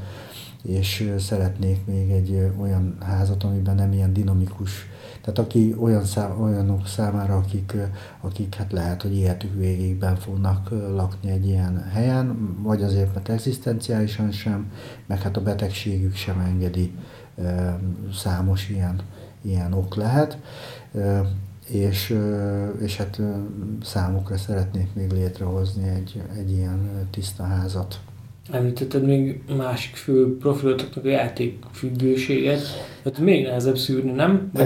[0.63, 4.87] és szeretnék még egy olyan házat, amiben nem ilyen dinamikus,
[5.21, 7.75] tehát aki olyan szám, olyanok számára, akik,
[8.21, 14.31] akik hát lehet, hogy életük végigben fognak lakni egy ilyen helyen, vagy azért, mert egzisztenciálisan
[14.31, 14.71] sem,
[15.05, 16.93] meg hát a betegségük sem engedi,
[18.13, 19.01] számos ilyen,
[19.41, 20.37] ilyen ok lehet,
[21.67, 22.17] és,
[22.81, 23.21] és hát
[23.83, 27.99] számukra szeretnék még létrehozni egy, egy ilyen tiszta házat.
[28.51, 32.59] Említetted még másik fő profilotoknak a játékfüggőséget,
[33.03, 34.49] hát még nehezebb szűrni, nem?
[34.53, 34.65] Vagy,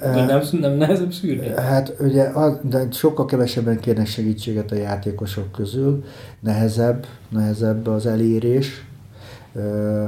[0.00, 1.48] e, vagy nem, nem nehezebb szűrni?
[1.56, 6.04] Hát ugye, az, de sokkal kevesebben kérnek segítséget a játékosok közül,
[6.40, 8.84] nehezebb, nehezebb az elérés,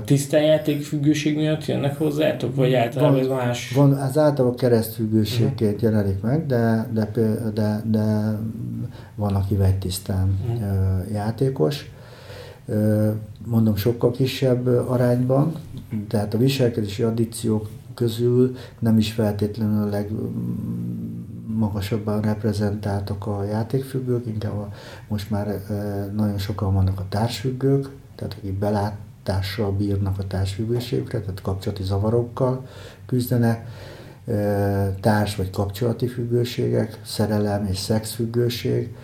[0.04, 3.72] Tisztán játékfüggőség miatt jönnek hozzátok, vagy általában van, ez más?
[3.74, 5.83] Van, az általában keresztfüggőségként uh-huh.
[5.83, 7.11] jelenik meg, de, de,
[7.54, 8.38] de, de
[9.14, 11.12] van, aki tisztán uh-huh.
[11.12, 11.90] játékos
[13.46, 15.54] mondom sokkal kisebb arányban,
[16.09, 24.72] tehát a viselkedési addíciók közül nem is feltétlenül a legmagasabban reprezentáltak a játékfüggők, inkább a,
[25.09, 25.61] most már
[26.14, 32.66] nagyon sokan vannak a társfüggők, tehát akik belátással bírnak a társfüggőségükre, tehát kapcsolati zavarokkal
[33.07, 33.66] küzdenek,
[35.00, 38.94] társ vagy kapcsolati függőségek, szerelem és szexfüggőség,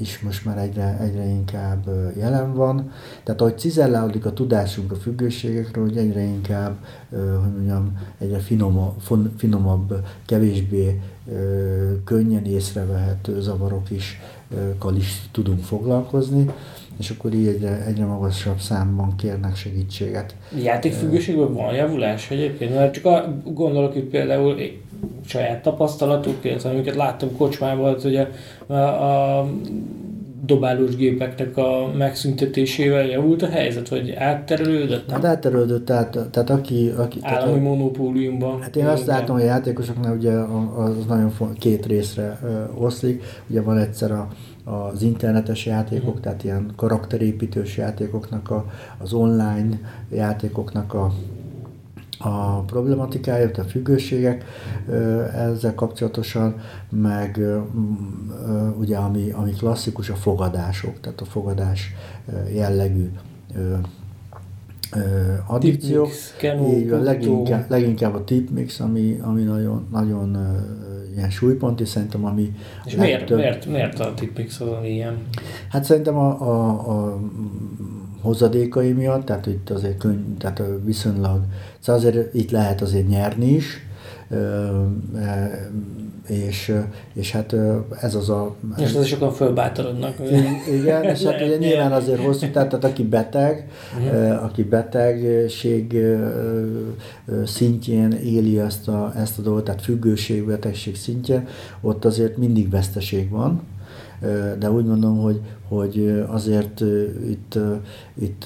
[0.00, 1.84] is most már egyre, egyre inkább
[2.16, 2.90] jelen van.
[3.24, 6.76] Tehát ahogy cizellálódik a tudásunk a függőségekről, hogy egyre inkább,
[7.10, 8.94] hogy mondjam, egyre finomabb,
[9.36, 11.00] finomabb kevésbé
[12.04, 14.20] könnyen észrevehető zavarok is,
[14.96, 16.50] is tudunk foglalkozni,
[16.98, 20.34] és akkor így egyre, egyre magasabb számban kérnek segítséget.
[20.62, 22.74] Játékfüggőségben van javulás egyébként?
[22.74, 24.58] Mert csak a, gondolok itt például
[25.24, 28.28] saját tapasztalatok, illetve amiket láttam kocsmában, hogy a,
[28.72, 29.48] a, a
[30.44, 35.10] dobálós gépeknek a megszüntetésével javult a helyzet, vagy átterelődött?
[35.10, 36.92] Hát átterelődött, tehát, tehát aki...
[36.96, 38.60] aki Állami tehát, monopóliumban.
[38.60, 40.32] Hát én azt látom, hogy a játékosoknál ugye
[40.76, 42.40] az nagyon font, két részre
[42.74, 43.22] oszlik.
[43.48, 44.28] Ugye van egyszer a,
[44.64, 46.20] az internetes játékok, uh-huh.
[46.20, 48.64] tehát ilyen karakterépítős játékoknak, a,
[48.98, 49.78] az online
[50.12, 51.12] játékoknak a
[52.22, 54.44] a problematikája, a függőségek
[55.34, 56.54] ezzel kapcsolatosan,
[56.90, 57.40] meg
[58.78, 61.94] ugye ami, ami klasszikus a fogadások, tehát a fogadás
[62.54, 63.10] jellegű
[65.46, 66.08] addikciók.
[66.70, 70.38] Így leginkább, leginkább a tipmix, ami, ami nagyon, nagyon
[71.14, 72.54] ilyen súlypont, és szerintem ami...
[72.84, 75.18] És miért, miért, miért a tipmix az, ami ilyen?
[75.68, 77.20] Hát szerintem a, a, a
[78.20, 81.40] hozadékai miatt, tehát itt azért könny, tehát viszonylag,
[81.78, 83.86] szóval azért itt lehet azért nyerni is,
[86.26, 86.74] és,
[87.12, 87.56] és hát
[88.00, 88.54] ez az a...
[88.76, 90.14] És az sokan fölbátorodnak.
[90.72, 94.44] Igen, és hát ugye nyilván azért hosszú, tehát, tehát aki beteg, uh-huh.
[94.44, 95.96] aki betegség
[97.44, 101.46] szintjén éli ezt a, ezt a dolgot, tehát függőség, betegség szintjén,
[101.80, 103.62] ott azért mindig veszteség van,
[104.58, 106.80] de úgy mondom, hogy, hogy azért
[107.28, 107.58] itt...
[108.20, 108.44] itt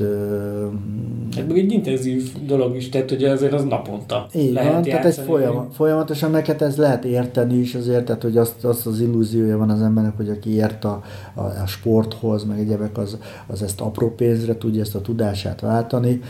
[1.36, 5.04] hát meg egy intenzív dolog is, tehát ugye azért az naponta Így lehet van, tehát
[5.04, 9.58] egy folyamat, folyamatosan neked ez lehet érteni is azért, tehát hogy azt, azt az illúziója
[9.58, 11.02] van az embernek, hogy aki ért a,
[11.34, 16.20] a, a sporthoz, meg egyebek, az, az ezt apró pénzre tudja ezt a tudását váltani.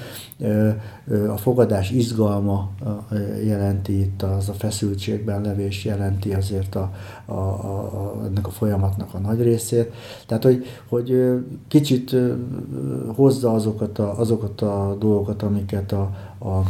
[1.28, 2.70] A fogadás izgalma
[3.44, 6.90] jelenti itt, az a feszültségben levés jelenti azért a,
[7.24, 9.92] a, a, ennek a folyamatnak a nagy részét.
[10.26, 11.22] Tehát, hogy, hogy
[11.68, 12.16] kicsit
[13.14, 16.02] hozza azokat a, azokat a dolgokat, amiket a,
[16.38, 16.62] a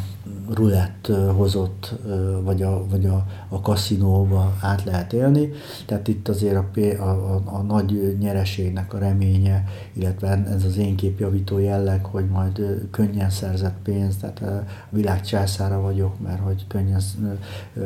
[0.49, 1.95] rulett hozott,
[2.43, 5.51] vagy a, vagy a, a kaszinóba át lehet élni.
[5.87, 6.67] Tehát itt azért a,
[6.99, 12.87] a, a, a nagy nyereségnek a reménye, illetve ez az én képjavító jelleg, hogy majd
[12.91, 17.01] könnyen szerzett pénz, tehát a világ császára vagyok, mert hogy könnyen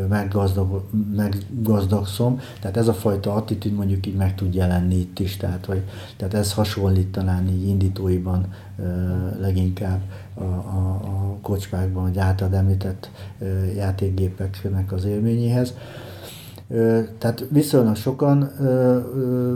[0.09, 0.85] meggazdag,
[1.16, 2.40] meggazdagszom.
[2.61, 5.83] Tehát ez a fajta attitűd mondjuk így meg tud jelenni itt is, tehát, hogy,
[6.16, 8.47] tehát ez hasonlít talán így indítóiban
[9.40, 10.01] leginkább
[10.38, 13.11] a, a, a kocsmákban, vagy általad említett
[13.77, 15.74] játékgépeknek az élményéhez.
[17.18, 18.51] Tehát viszonylag sokan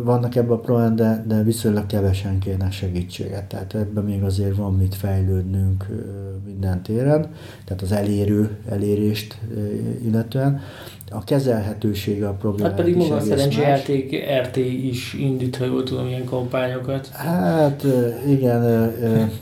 [0.05, 3.45] vannak ebben a problémában, de, de viszonylag kevesen kérnek segítséget.
[3.45, 5.87] Tehát ebben még azért van mit fejlődnünk
[6.45, 7.31] minden téren,
[7.65, 9.41] tehát az elérő elérést
[10.05, 10.61] illetően.
[11.15, 12.69] A kezelhetősége a probléma.
[12.69, 17.09] Hát pedig maga a szerencsejáték RT is indít, ha jól tudom, ilyen kampányokat.
[17.09, 17.87] Hát
[18.27, 18.93] igen,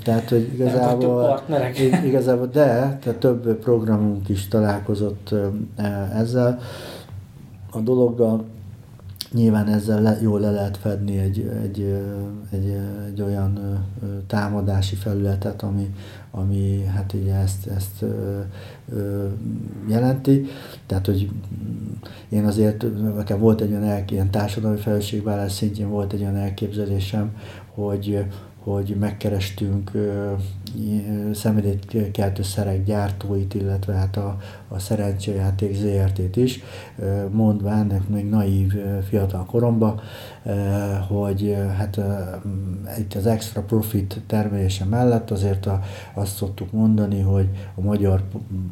[0.02, 1.42] tehát hogy igazából,
[2.06, 5.34] igazából de, tehát több programunk is találkozott
[6.14, 6.58] ezzel
[7.70, 8.44] a dologgal.
[9.32, 11.94] Nyilván ezzel le, jól le lehet fedni egy, egy,
[12.50, 13.84] egy, egy olyan
[14.26, 15.94] támadási felületet, ami,
[16.30, 18.04] ami hát ugye ezt, ezt
[19.88, 20.46] jelenti.
[20.86, 21.28] Tehát, hogy
[22.28, 27.30] én azért, nekem volt egy olyan, el, ilyen társadalmi felelősségvállás szintjén volt egy olyan elképzelésem,
[27.74, 28.24] hogy
[28.62, 29.90] hogy megkerestünk
[31.34, 36.62] szenvedélykeltő szerek gyártóit, illetve hát a, a szerencsejáték ZRT-t is,
[37.30, 38.72] mondván, ennek még naív
[39.08, 40.00] fiatal koromba,
[41.08, 42.00] hogy hát
[42.98, 45.82] itt az extra profit termelése mellett azért a,
[46.14, 48.22] azt szoktuk mondani, hogy a magyar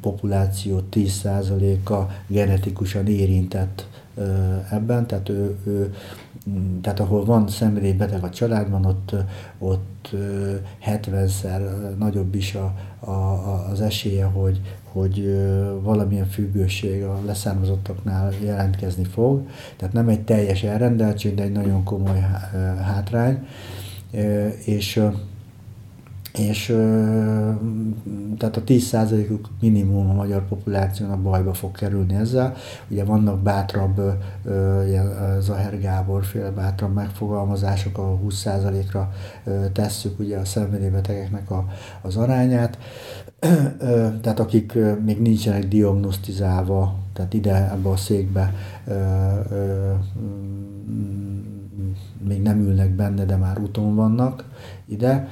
[0.01, 1.97] populáció 10%-a
[2.27, 3.87] genetikusan érintett
[4.71, 5.95] ebben, tehát ő, ő
[6.83, 9.15] tehát ahol van szenvedélybeteg a családban, ott,
[9.59, 10.17] ott
[10.87, 11.61] 70-szer
[11.99, 12.75] nagyobb is a,
[13.11, 14.61] a, az esélye, hogy,
[14.93, 15.37] hogy
[15.83, 19.47] valamilyen függőség a leszármazottaknál jelentkezni fog.
[19.77, 22.21] Tehát nem egy teljes elrendeltség, de egy nagyon komoly
[22.83, 23.47] hátrány.
[24.65, 25.03] És
[26.39, 26.67] és
[28.39, 32.55] tehát a 10%-uk minimum a magyar populációnak bajba fog kerülni ezzel.
[32.89, 34.01] Ugye vannak bátrabb,
[35.41, 39.13] Zaher Gábor féle bátrabb megfogalmazások, a 20%-ra
[39.73, 41.67] tesszük ugye a szenvedélybetegeknek a,
[42.03, 42.79] az arányát.
[44.23, 48.55] Tehát akik még nincsenek diagnosztizálva, tehát ide ebbe a székbe
[52.29, 54.45] még nem ülnek benne, de már úton vannak
[54.87, 55.29] ide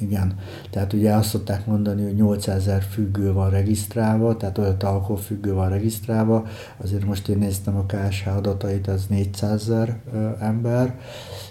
[0.00, 0.34] igen.
[0.70, 5.68] Tehát ugye azt szokták mondani, hogy 800 ezer függő van regisztrálva, tehát olyan alkoholfüggő van
[5.68, 10.00] regisztrálva, azért most én néztem a KSH adatait, az 400 ezer
[10.40, 10.98] ember,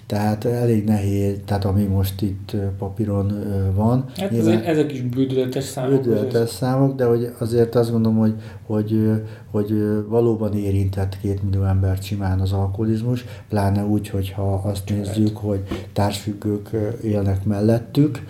[0.07, 3.33] tehát elég nehéz, tehát ami most itt papíron
[3.75, 4.05] van.
[4.17, 5.91] Hát nyilván, ezek is bődületes számok.
[5.91, 8.33] Bődületes számok, de hogy azért azt gondolom, hogy,
[8.65, 9.11] hogy,
[9.51, 9.73] hogy
[10.07, 15.63] valóban érintett két millió embert simán az alkoholizmus, pláne úgy, hogyha azt nézzük, hogy
[15.93, 16.69] társfüggők
[17.03, 18.23] élnek mellettük,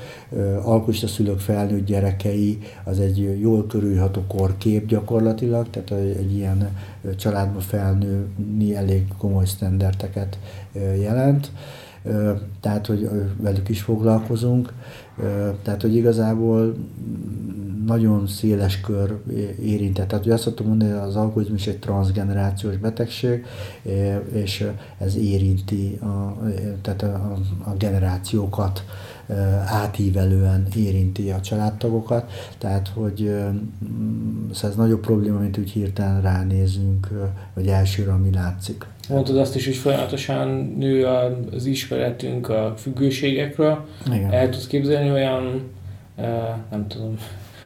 [0.63, 6.69] alkoholista szülők felnőtt gyerekei, az egy jól körülható korkép gyakorlatilag, tehát egy ilyen
[7.17, 10.37] családba felnőni elég komoly sztenderteket
[10.99, 11.51] jelent
[12.59, 14.73] tehát hogy velük is foglalkozunk,
[15.63, 16.75] tehát hogy igazából
[17.85, 19.17] nagyon széles kör
[19.61, 20.07] érintett.
[20.07, 23.45] Tehát, hogy azt szoktam mondani, hogy az alkoholizmus egy transgenerációs betegség,
[24.31, 26.37] és ez érinti a,
[26.81, 28.85] tehát a, a generációkat
[29.65, 33.17] átívelően érinti a családtagokat, tehát hogy
[34.53, 37.09] szóval ez nagyobb probléma, mint úgy hirtelen ránézünk,
[37.53, 38.85] vagy elsőre, ami látszik.
[39.09, 43.85] Mondtad azt is, hogy folyamatosan nő az ismeretünk a függőségekről.
[44.13, 44.31] Igen.
[44.31, 45.61] El tudsz képzelni olyan,
[46.71, 47.17] nem tudom,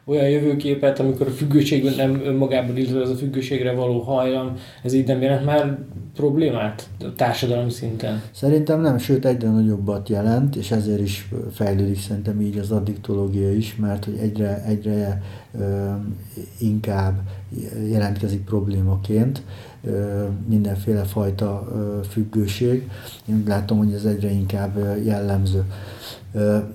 [0.04, 5.06] olyan jövőképet, amikor a függőség nem önmagában, illetve az a függőségre való hajlam, ez így
[5.06, 5.78] nem jelent már
[6.14, 8.22] problémát a társadalmi szinten?
[8.30, 13.76] Szerintem nem, sőt egyre nagyobbat jelent, és ezért is fejlődik szerintem így az addiktológia is,
[13.76, 15.22] mert hogy egyre, egyre
[15.58, 15.90] ö,
[16.58, 17.20] inkább
[17.88, 19.42] jelentkezik problémaként
[20.48, 21.68] mindenféle fajta
[22.10, 22.90] függőség.
[23.26, 25.64] Én látom, hogy ez egyre inkább jellemző,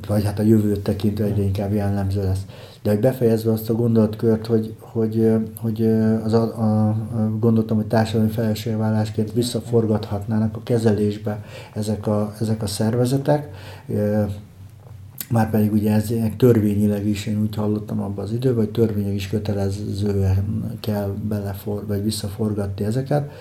[0.08, 2.46] vagy hát a jövőt tekintve egyre inkább jellemző lesz.
[2.82, 5.86] De hogy befejezve azt a gondolatkört, hogy, hogy, hogy
[6.24, 6.98] az a, a,
[7.40, 13.50] gondoltam, hogy társadalmi felelősségvállásként visszaforgathatnának a kezelésbe ezek a, ezek a szervezetek,
[15.30, 19.28] már pedig ugye ez törvényileg is, én úgy hallottam abban az időben, hogy törvényileg is
[19.28, 23.32] kötelezően kell belefor, vagy visszaforgatni ezeket,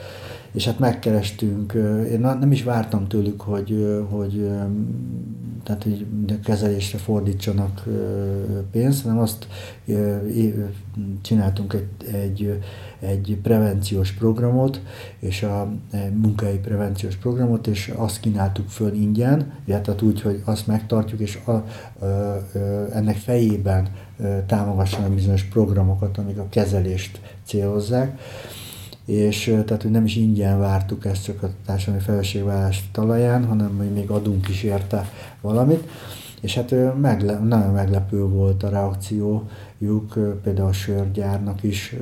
[0.54, 1.72] és hát megkerestünk,
[2.10, 4.48] én nem is vártam tőlük, hogy, hogy
[5.62, 6.06] tehát, hogy
[6.44, 7.82] kezelésre fordítsanak
[8.70, 9.46] pénzt, hanem azt
[11.22, 12.60] csináltunk egy, egy,
[12.98, 14.80] egy prevenciós programot,
[15.18, 15.72] és a
[16.12, 21.50] munkai prevenciós programot, és azt kínáltuk föl ingyen, tehát úgy, hogy azt megtartjuk, és a,
[21.50, 22.38] a, a,
[22.92, 23.88] ennek fejében
[24.46, 28.18] támogassanak bizonyos programokat, amik a kezelést célozzák
[29.06, 33.92] és tehát, hogy nem is ingyen vártuk ezt csak a társadalmi felelősségvállás talaján, hanem hogy
[33.92, 35.88] még adunk is érte valamit.
[36.44, 41.96] És hát megle- nagyon meglepő volt a reakció, juk, például a sörgyárnak is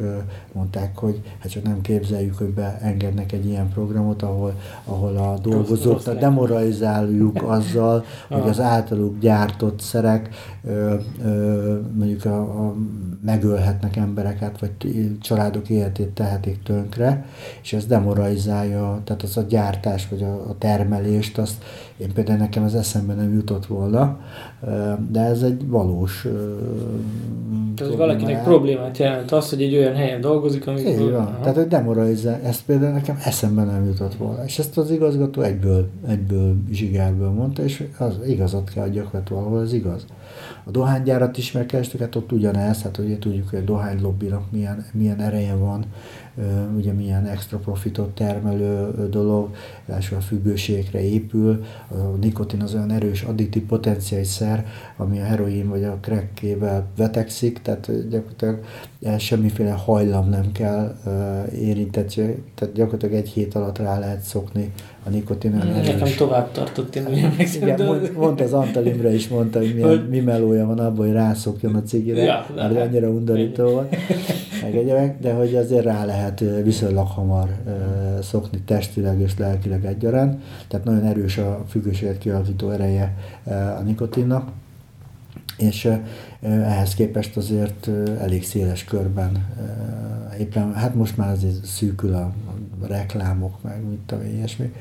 [0.52, 6.18] mondták, hogy hát csak nem képzeljük, hogy beengednek egy ilyen programot, ahol, ahol a dolgozókat
[6.18, 10.28] demoralizáljuk azzal, hogy az általuk gyártott szerek
[11.94, 12.74] mondjuk a, a,
[13.24, 14.72] megölhetnek embereket, vagy
[15.20, 17.26] családok életét tehetik tönkre,
[17.62, 21.64] és ez demoralizálja, tehát az a gyártás, vagy a, a termelést, azt
[22.02, 24.20] én például nekem az eszembe nem jutott volna,
[25.10, 26.26] de ez egy valós
[27.76, 30.90] tehát valakinek problémát jelent az, hogy egy olyan helyen dolgozik, amikor...
[30.90, 31.14] Így van.
[31.14, 31.38] Aha.
[31.40, 32.40] Tehát, hogy demoralizál.
[32.44, 34.44] Ezt például nekem eszembe nem jutott volna.
[34.44, 39.72] És ezt az igazgató egyből, egyből zsigárből mondta, és az igazat kell adjak, valahol ez
[39.72, 40.04] igaz.
[40.64, 45.20] A dohánygyárat is megkerestük, hát ott ugyanez, hát ugye tudjuk, hogy a dohánylobbinak milyen, milyen
[45.20, 45.84] ereje van,
[46.76, 49.54] ugye milyen extra profitot termelő dolog,
[49.86, 54.66] első a függőségre épül, a nikotin az olyan erős addiktív potenciális szer,
[54.96, 58.64] ami a heroin vagy a crackkével vetekszik, tehát gyakorlatilag
[59.18, 60.96] semmiféle hajlam nem kell
[61.54, 64.72] érintettség, tehát gyakorlatilag egy hét alatt rá lehet szokni
[65.04, 65.50] a nikotin.
[65.84, 70.06] Nekem tovább tartott, én ugye Igen, mond, mondta az Antal Imre is mondta, hogy milyen,
[70.10, 73.96] mi melója van abban, hogy rászokjon a cigire, ja, mert annyira undorító volt.
[74.62, 76.21] Meg egyebek, de hogy azért rá lehet
[76.62, 77.48] viszonylag hamar
[78.22, 83.16] szokni testileg és lelkileg egyaránt, tehát nagyon erős a függőséget kialakító ereje
[83.78, 84.50] a nikotinnak,
[85.56, 85.88] és
[86.42, 89.46] ehhez képest azért elég széles körben
[90.38, 92.32] éppen, hát most már azért szűkül a
[92.86, 94.72] reklámok, meg mit a ilyesmi,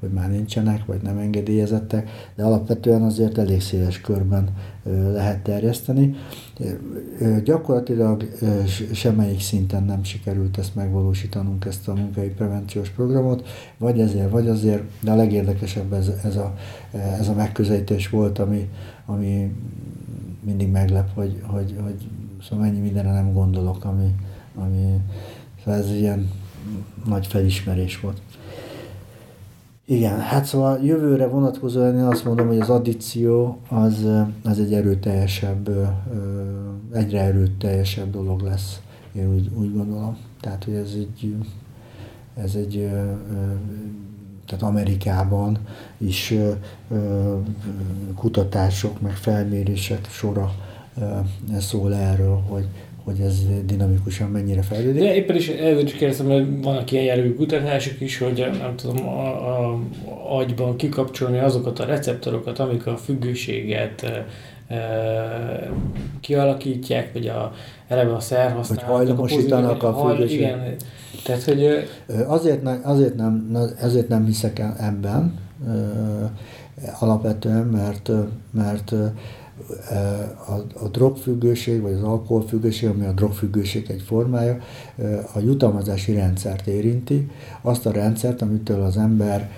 [0.00, 4.48] hogy már nincsenek, vagy nem engedélyezettek, de alapvetően azért elég széles körben
[5.12, 6.14] lehet terjeszteni.
[7.44, 8.28] Gyakorlatilag
[8.92, 14.82] semmelyik szinten nem sikerült ezt megvalósítanunk, ezt a munkai prevenciós programot, vagy ezért, vagy azért,
[15.00, 16.54] de a legérdekesebb ez, ez, a,
[17.18, 18.68] ez a megközelítés volt, ami,
[19.06, 19.54] ami
[20.44, 22.08] mindig meglep, hogy, hogy, hogy
[22.48, 24.14] szóval mennyi mindenre nem gondolok, ami,
[24.54, 25.00] ami
[25.64, 26.30] szóval ez ilyen
[27.04, 28.20] nagy felismerés volt.
[29.88, 34.06] Igen, hát szóval jövőre vonatkozóan én azt mondom, hogy az addíció az,
[34.44, 35.70] az egy erőteljesebb,
[36.92, 38.80] egyre erőteljesebb dolog lesz.
[39.12, 40.16] Én úgy, úgy gondolom.
[40.40, 41.36] Tehát, hogy ez egy,
[42.34, 42.90] ez egy
[44.46, 45.58] tehát Amerikában
[45.98, 46.34] is
[48.14, 50.54] kutatások, meg felmérések sora
[51.58, 52.68] szól erről, hogy,
[53.06, 55.02] hogy ez dinamikusan mennyire fejlődik.
[55.02, 59.08] De éppen is ezért is kérdeztem, hogy vannak ilyen jellegű kutatások is, hogy nem tudom,
[59.08, 59.78] a, a
[60.28, 64.26] agyban kikapcsolni azokat a receptorokat, amik a függőséget e,
[64.74, 65.70] e,
[66.20, 67.52] kialakítják, vagy a,
[67.88, 68.90] eleve a szerhasználatot.
[68.90, 70.56] Hogy hajlamosítanak a, a függőséget.
[70.56, 70.76] Igen.
[71.24, 71.88] Tehát, hogy...
[72.26, 75.38] Azért, ne, azért, nem, azért nem hiszek ebben,
[76.98, 78.10] alapvetően, mert,
[78.50, 78.94] mert
[80.48, 84.58] a, a drogfüggőség, vagy az alkoholfüggőség, ami a drogfüggőség egy formája,
[85.32, 87.30] a jutalmazási rendszert érinti,
[87.60, 89.50] azt a rendszert, amitől az ember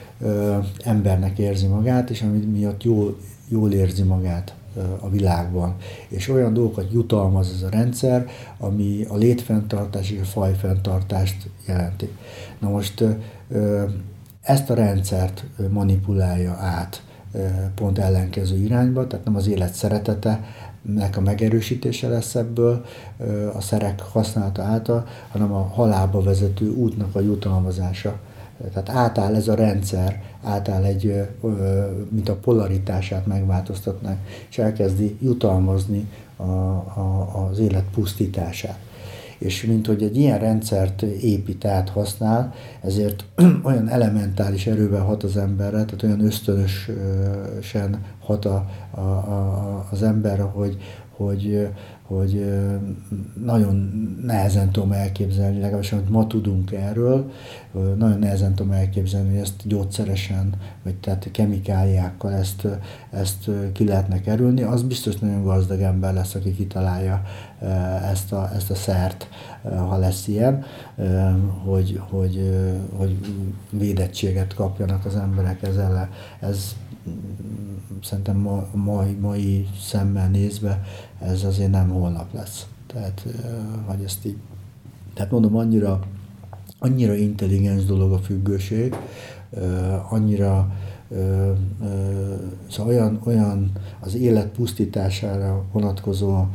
[0.84, 3.16] embernek érzi magát, és amit miatt jól,
[3.48, 4.54] jól érzi magát
[5.00, 5.74] a világban.
[6.08, 8.26] És olyan dolgokat jutalmaz ez a rendszer,
[8.58, 12.08] ami a létfenntartás és a fajfenntartást jelenti.
[12.58, 13.04] Na most
[14.42, 17.02] ezt a rendszert manipulálja át
[17.74, 20.44] pont ellenkező irányba, tehát nem az élet szeretete,
[20.82, 22.84] nek a megerősítése lesz ebből
[23.54, 28.18] a szerek használata által, hanem a halálba vezető útnak a jutalmazása.
[28.72, 31.28] Tehát átáll ez a rendszer, átáll egy,
[32.08, 34.16] mint a polaritását megváltoztatnak,
[34.48, 38.78] és elkezdi jutalmazni a, a, az élet pusztítását
[39.38, 43.24] és mint hogy egy ilyen rendszert épít át, használ, ezért
[43.62, 50.42] olyan elementális erővel hat az emberre, tehát olyan ösztönösen hat a, a, a, az emberre,
[50.42, 50.76] hogy,
[51.16, 51.68] hogy,
[52.08, 52.52] hogy
[53.44, 53.76] nagyon
[54.22, 57.30] nehezen tudom elképzelni, legalábbis amit ma tudunk erről,
[57.96, 62.66] nagyon nehezen tudom elképzelni, hogy ezt gyógyszeresen, vagy tehát kemikáliákkal ezt,
[63.10, 67.22] ezt ki lehetne kerülni, az biztos nagyon gazdag ember lesz, aki kitalálja
[68.10, 69.28] ezt a, ezt a szert,
[69.62, 70.64] ha lesz ilyen,
[71.64, 72.50] hogy, hogy,
[72.96, 73.18] hogy
[73.70, 76.08] védettséget kapjanak az emberek ezzel.
[76.40, 76.74] Ez
[78.02, 80.82] szerintem ma, mai, mai szemmel nézve
[81.20, 82.66] ez azért nem holnap lesz.
[82.86, 83.26] Tehát,
[83.86, 84.36] hogy ezt így,
[85.14, 86.00] tehát mondom, annyira,
[86.78, 88.94] annyira intelligens dolog a függőség,
[90.08, 90.72] annyira
[92.70, 96.46] szóval olyan, olyan az élet pusztítására vonatkozó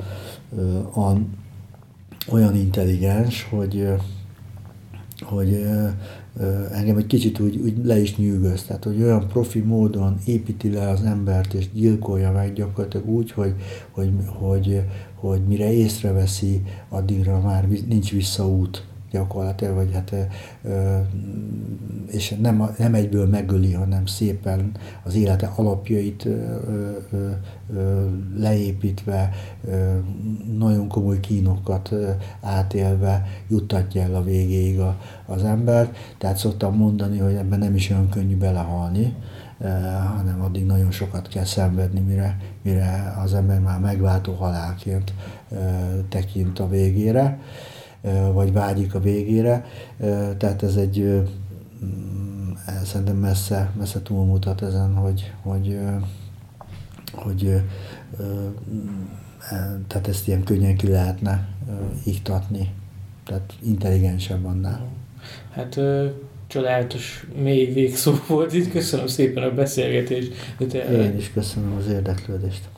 [2.30, 3.88] olyan intelligens, hogy,
[5.22, 5.68] hogy
[6.72, 10.90] engem egy kicsit úgy, úgy le is nyűgöz, tehát hogy olyan profi módon építi le
[10.90, 13.54] az embert és gyilkolja meg gyakorlatilag úgy, hogy,
[13.92, 14.82] hogy, hogy,
[15.16, 18.84] hogy mire észreveszi, addigra már nincs visszaút
[19.14, 20.16] gyakorlatilag, vagy hát,
[22.12, 24.72] és nem, nem egyből megöli, hanem szépen
[25.04, 26.28] az élete alapjait
[28.38, 29.30] leépítve,
[30.58, 31.94] nagyon komoly kínokat
[32.42, 34.80] átélve juttatja el a végéig
[35.26, 35.94] az ember.
[36.18, 39.16] Tehát szoktam mondani, hogy ebben nem is olyan könnyű belehalni,
[40.16, 45.14] hanem addig nagyon sokat kell szenvedni, mire, mire az ember már megváltó halálként
[46.10, 47.40] tekint a végére
[48.34, 49.66] vagy vágyik a végére.
[50.38, 51.00] Tehát ez egy
[51.84, 52.52] mm,
[52.84, 55.80] szerintem messze, messze túlmutat ezen, hogy, hogy,
[57.14, 57.64] hogy e,
[59.88, 61.48] tehát ezt ilyen könnyen ki lehetne
[62.04, 62.74] iktatni,
[63.26, 64.88] tehát intelligensebb annál.
[65.52, 65.80] Hát
[66.48, 68.72] csodálatos, mély végszó volt itt.
[68.72, 70.32] Köszönöm szépen a beszélgetést.
[70.92, 72.70] Én is köszönöm az érdeklődést.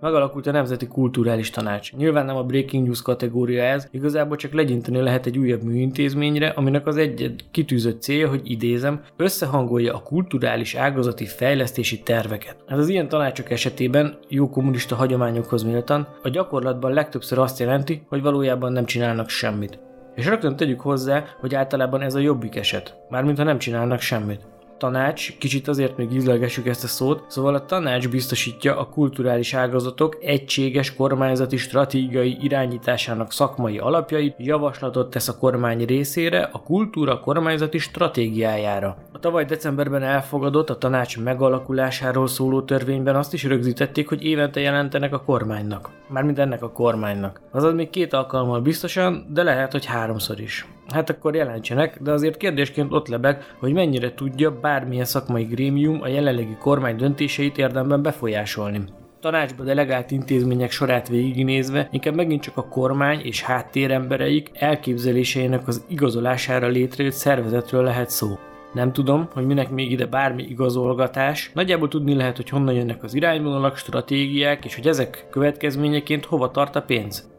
[0.00, 1.92] Megalakult a Nemzeti Kulturális Tanács.
[1.92, 6.86] Nyilván nem a Breaking News kategória ez, igazából csak legyinteni lehet egy újabb műintézményre, aminek
[6.86, 12.56] az egy kitűzött célja, hogy idézem, összehangolja a kulturális ágazati fejlesztési terveket.
[12.66, 18.22] Ez az ilyen tanácsok esetében, jó kommunista hagyományokhoz méltan, a gyakorlatban legtöbbször azt jelenti, hogy
[18.22, 19.78] valójában nem csinálnak semmit.
[20.14, 24.46] És rögtön tegyük hozzá, hogy általában ez a jobbik eset, mármint ha nem csinálnak semmit
[24.80, 30.16] tanács, kicsit azért még ízlelgessük ezt a szót, szóval a tanács biztosítja a kulturális ágazatok
[30.20, 38.96] egységes kormányzati stratégiai irányításának szakmai alapjait, javaslatot tesz a kormány részére a kultúra kormányzati stratégiájára.
[39.12, 45.12] A tavaly decemberben elfogadott a tanács megalakulásáról szóló törvényben azt is rögzítették, hogy évente jelentenek
[45.12, 45.90] a kormánynak.
[46.08, 47.40] Mármint ennek a kormánynak.
[47.50, 52.36] Azaz még két alkalommal biztosan, de lehet, hogy háromszor is hát akkor jelentsenek, de azért
[52.36, 58.84] kérdésként ott lebeg, hogy mennyire tudja bármilyen szakmai grémium a jelenlegi kormány döntéseit érdemben befolyásolni
[59.20, 66.66] tanácsba delegált intézmények sorát végignézve inkább megint csak a kormány és háttérembereik elképzeléseinek az igazolására
[66.66, 68.38] létrejött szervezetről lehet szó.
[68.72, 71.50] Nem tudom, hogy minek még ide bármi igazolgatás.
[71.54, 76.76] Nagyjából tudni lehet, hogy honnan jönnek az irányvonalak, stratégiák, és hogy ezek következményeként hova tart
[76.76, 77.30] a pénz.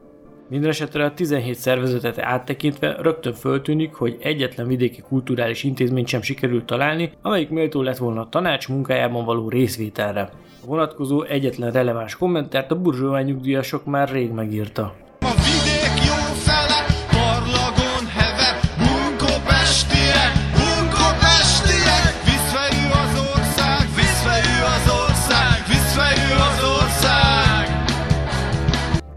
[0.52, 7.12] Mindenesetre a 17 szervezetet áttekintve rögtön föltűnik, hogy egyetlen vidéki kulturális intézményt sem sikerült találni,
[7.22, 10.22] amelyik méltó lett volna a tanács munkájában való részvételre.
[10.64, 14.96] A vonatkozó egyetlen releváns kommentárt a burzsóvány nyugdíjasok már rég megírta.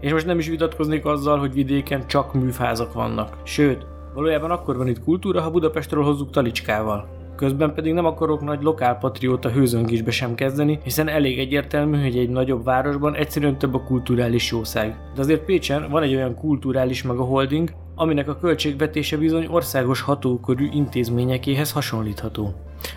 [0.05, 3.37] És most nem is vitatkoznék azzal, hogy vidéken csak műfázak vannak.
[3.43, 7.07] Sőt, valójában akkor van itt kultúra, ha Budapestről hozzuk talicskával.
[7.35, 12.63] Közben pedig nem akarok nagy lokálpatrióta hőzöngésbe sem kezdeni, hiszen elég egyértelmű, hogy egy nagyobb
[12.63, 14.97] városban egyszerűen több a kulturális jószág.
[15.15, 20.01] De azért Pécsen van egy olyan kulturális meg a holding, aminek a költségvetése bizony országos
[20.01, 22.53] hatókörű intézményekéhez hasonlítható.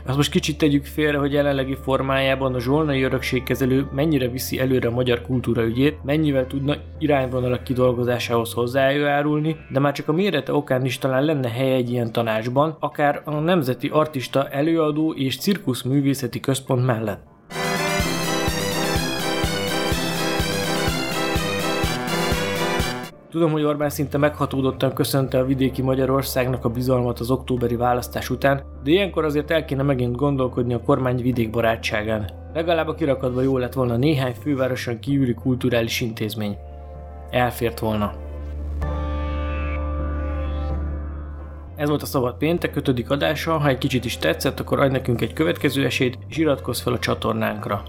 [0.07, 4.93] Azt most kicsit tegyük félre, hogy jelenlegi formájában a zsolnai örökségkezelő mennyire viszi előre a
[4.93, 10.99] magyar kultúra ügyét, mennyivel tudna irányvonalak kidolgozásához hozzájárulni, de már csak a mérete okán is
[10.99, 16.87] talán lenne helye egy ilyen tanácsban, akár a Nemzeti Artista Előadó és Cirkusz Művészeti Központ
[16.87, 17.38] mellett.
[23.39, 28.63] Tudom, hogy Orbán szinte meghatódottan köszönte a vidéki Magyarországnak a bizalmat az októberi választás után,
[28.83, 32.31] de ilyenkor azért el kéne megint gondolkodni a kormány vidékbarátságán.
[32.55, 36.57] Legalább a kirakatban jó lett volna néhány fővároson kívüli kulturális intézmény.
[37.31, 38.13] Elfért volna.
[41.77, 43.05] Ez volt a Szabad Péntek 5.
[43.09, 46.93] adása, ha egy kicsit is tetszett, akkor adj nekünk egy következő esélyt, és iratkozz fel
[46.93, 47.83] a csatornánkra.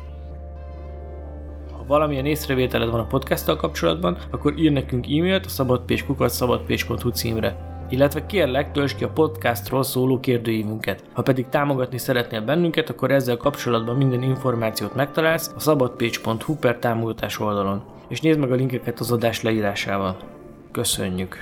[1.90, 8.26] Valamilyen észrevételed van a podcasttal kapcsolatban, akkor ír nekünk e-mailt a szabadpéskukat szabadpés.hu címre illetve
[8.26, 11.04] kérlek, töltsd ki a podcastról szóló kérdőívünket.
[11.14, 17.40] Ha pedig támogatni szeretnél bennünket, akkor ezzel kapcsolatban minden információt megtalálsz a szabadpécs.hu per támogatás
[17.40, 17.84] oldalon.
[18.08, 20.18] És nézd meg a linkeket az adás leírásával.
[20.72, 21.38] Köszönjük!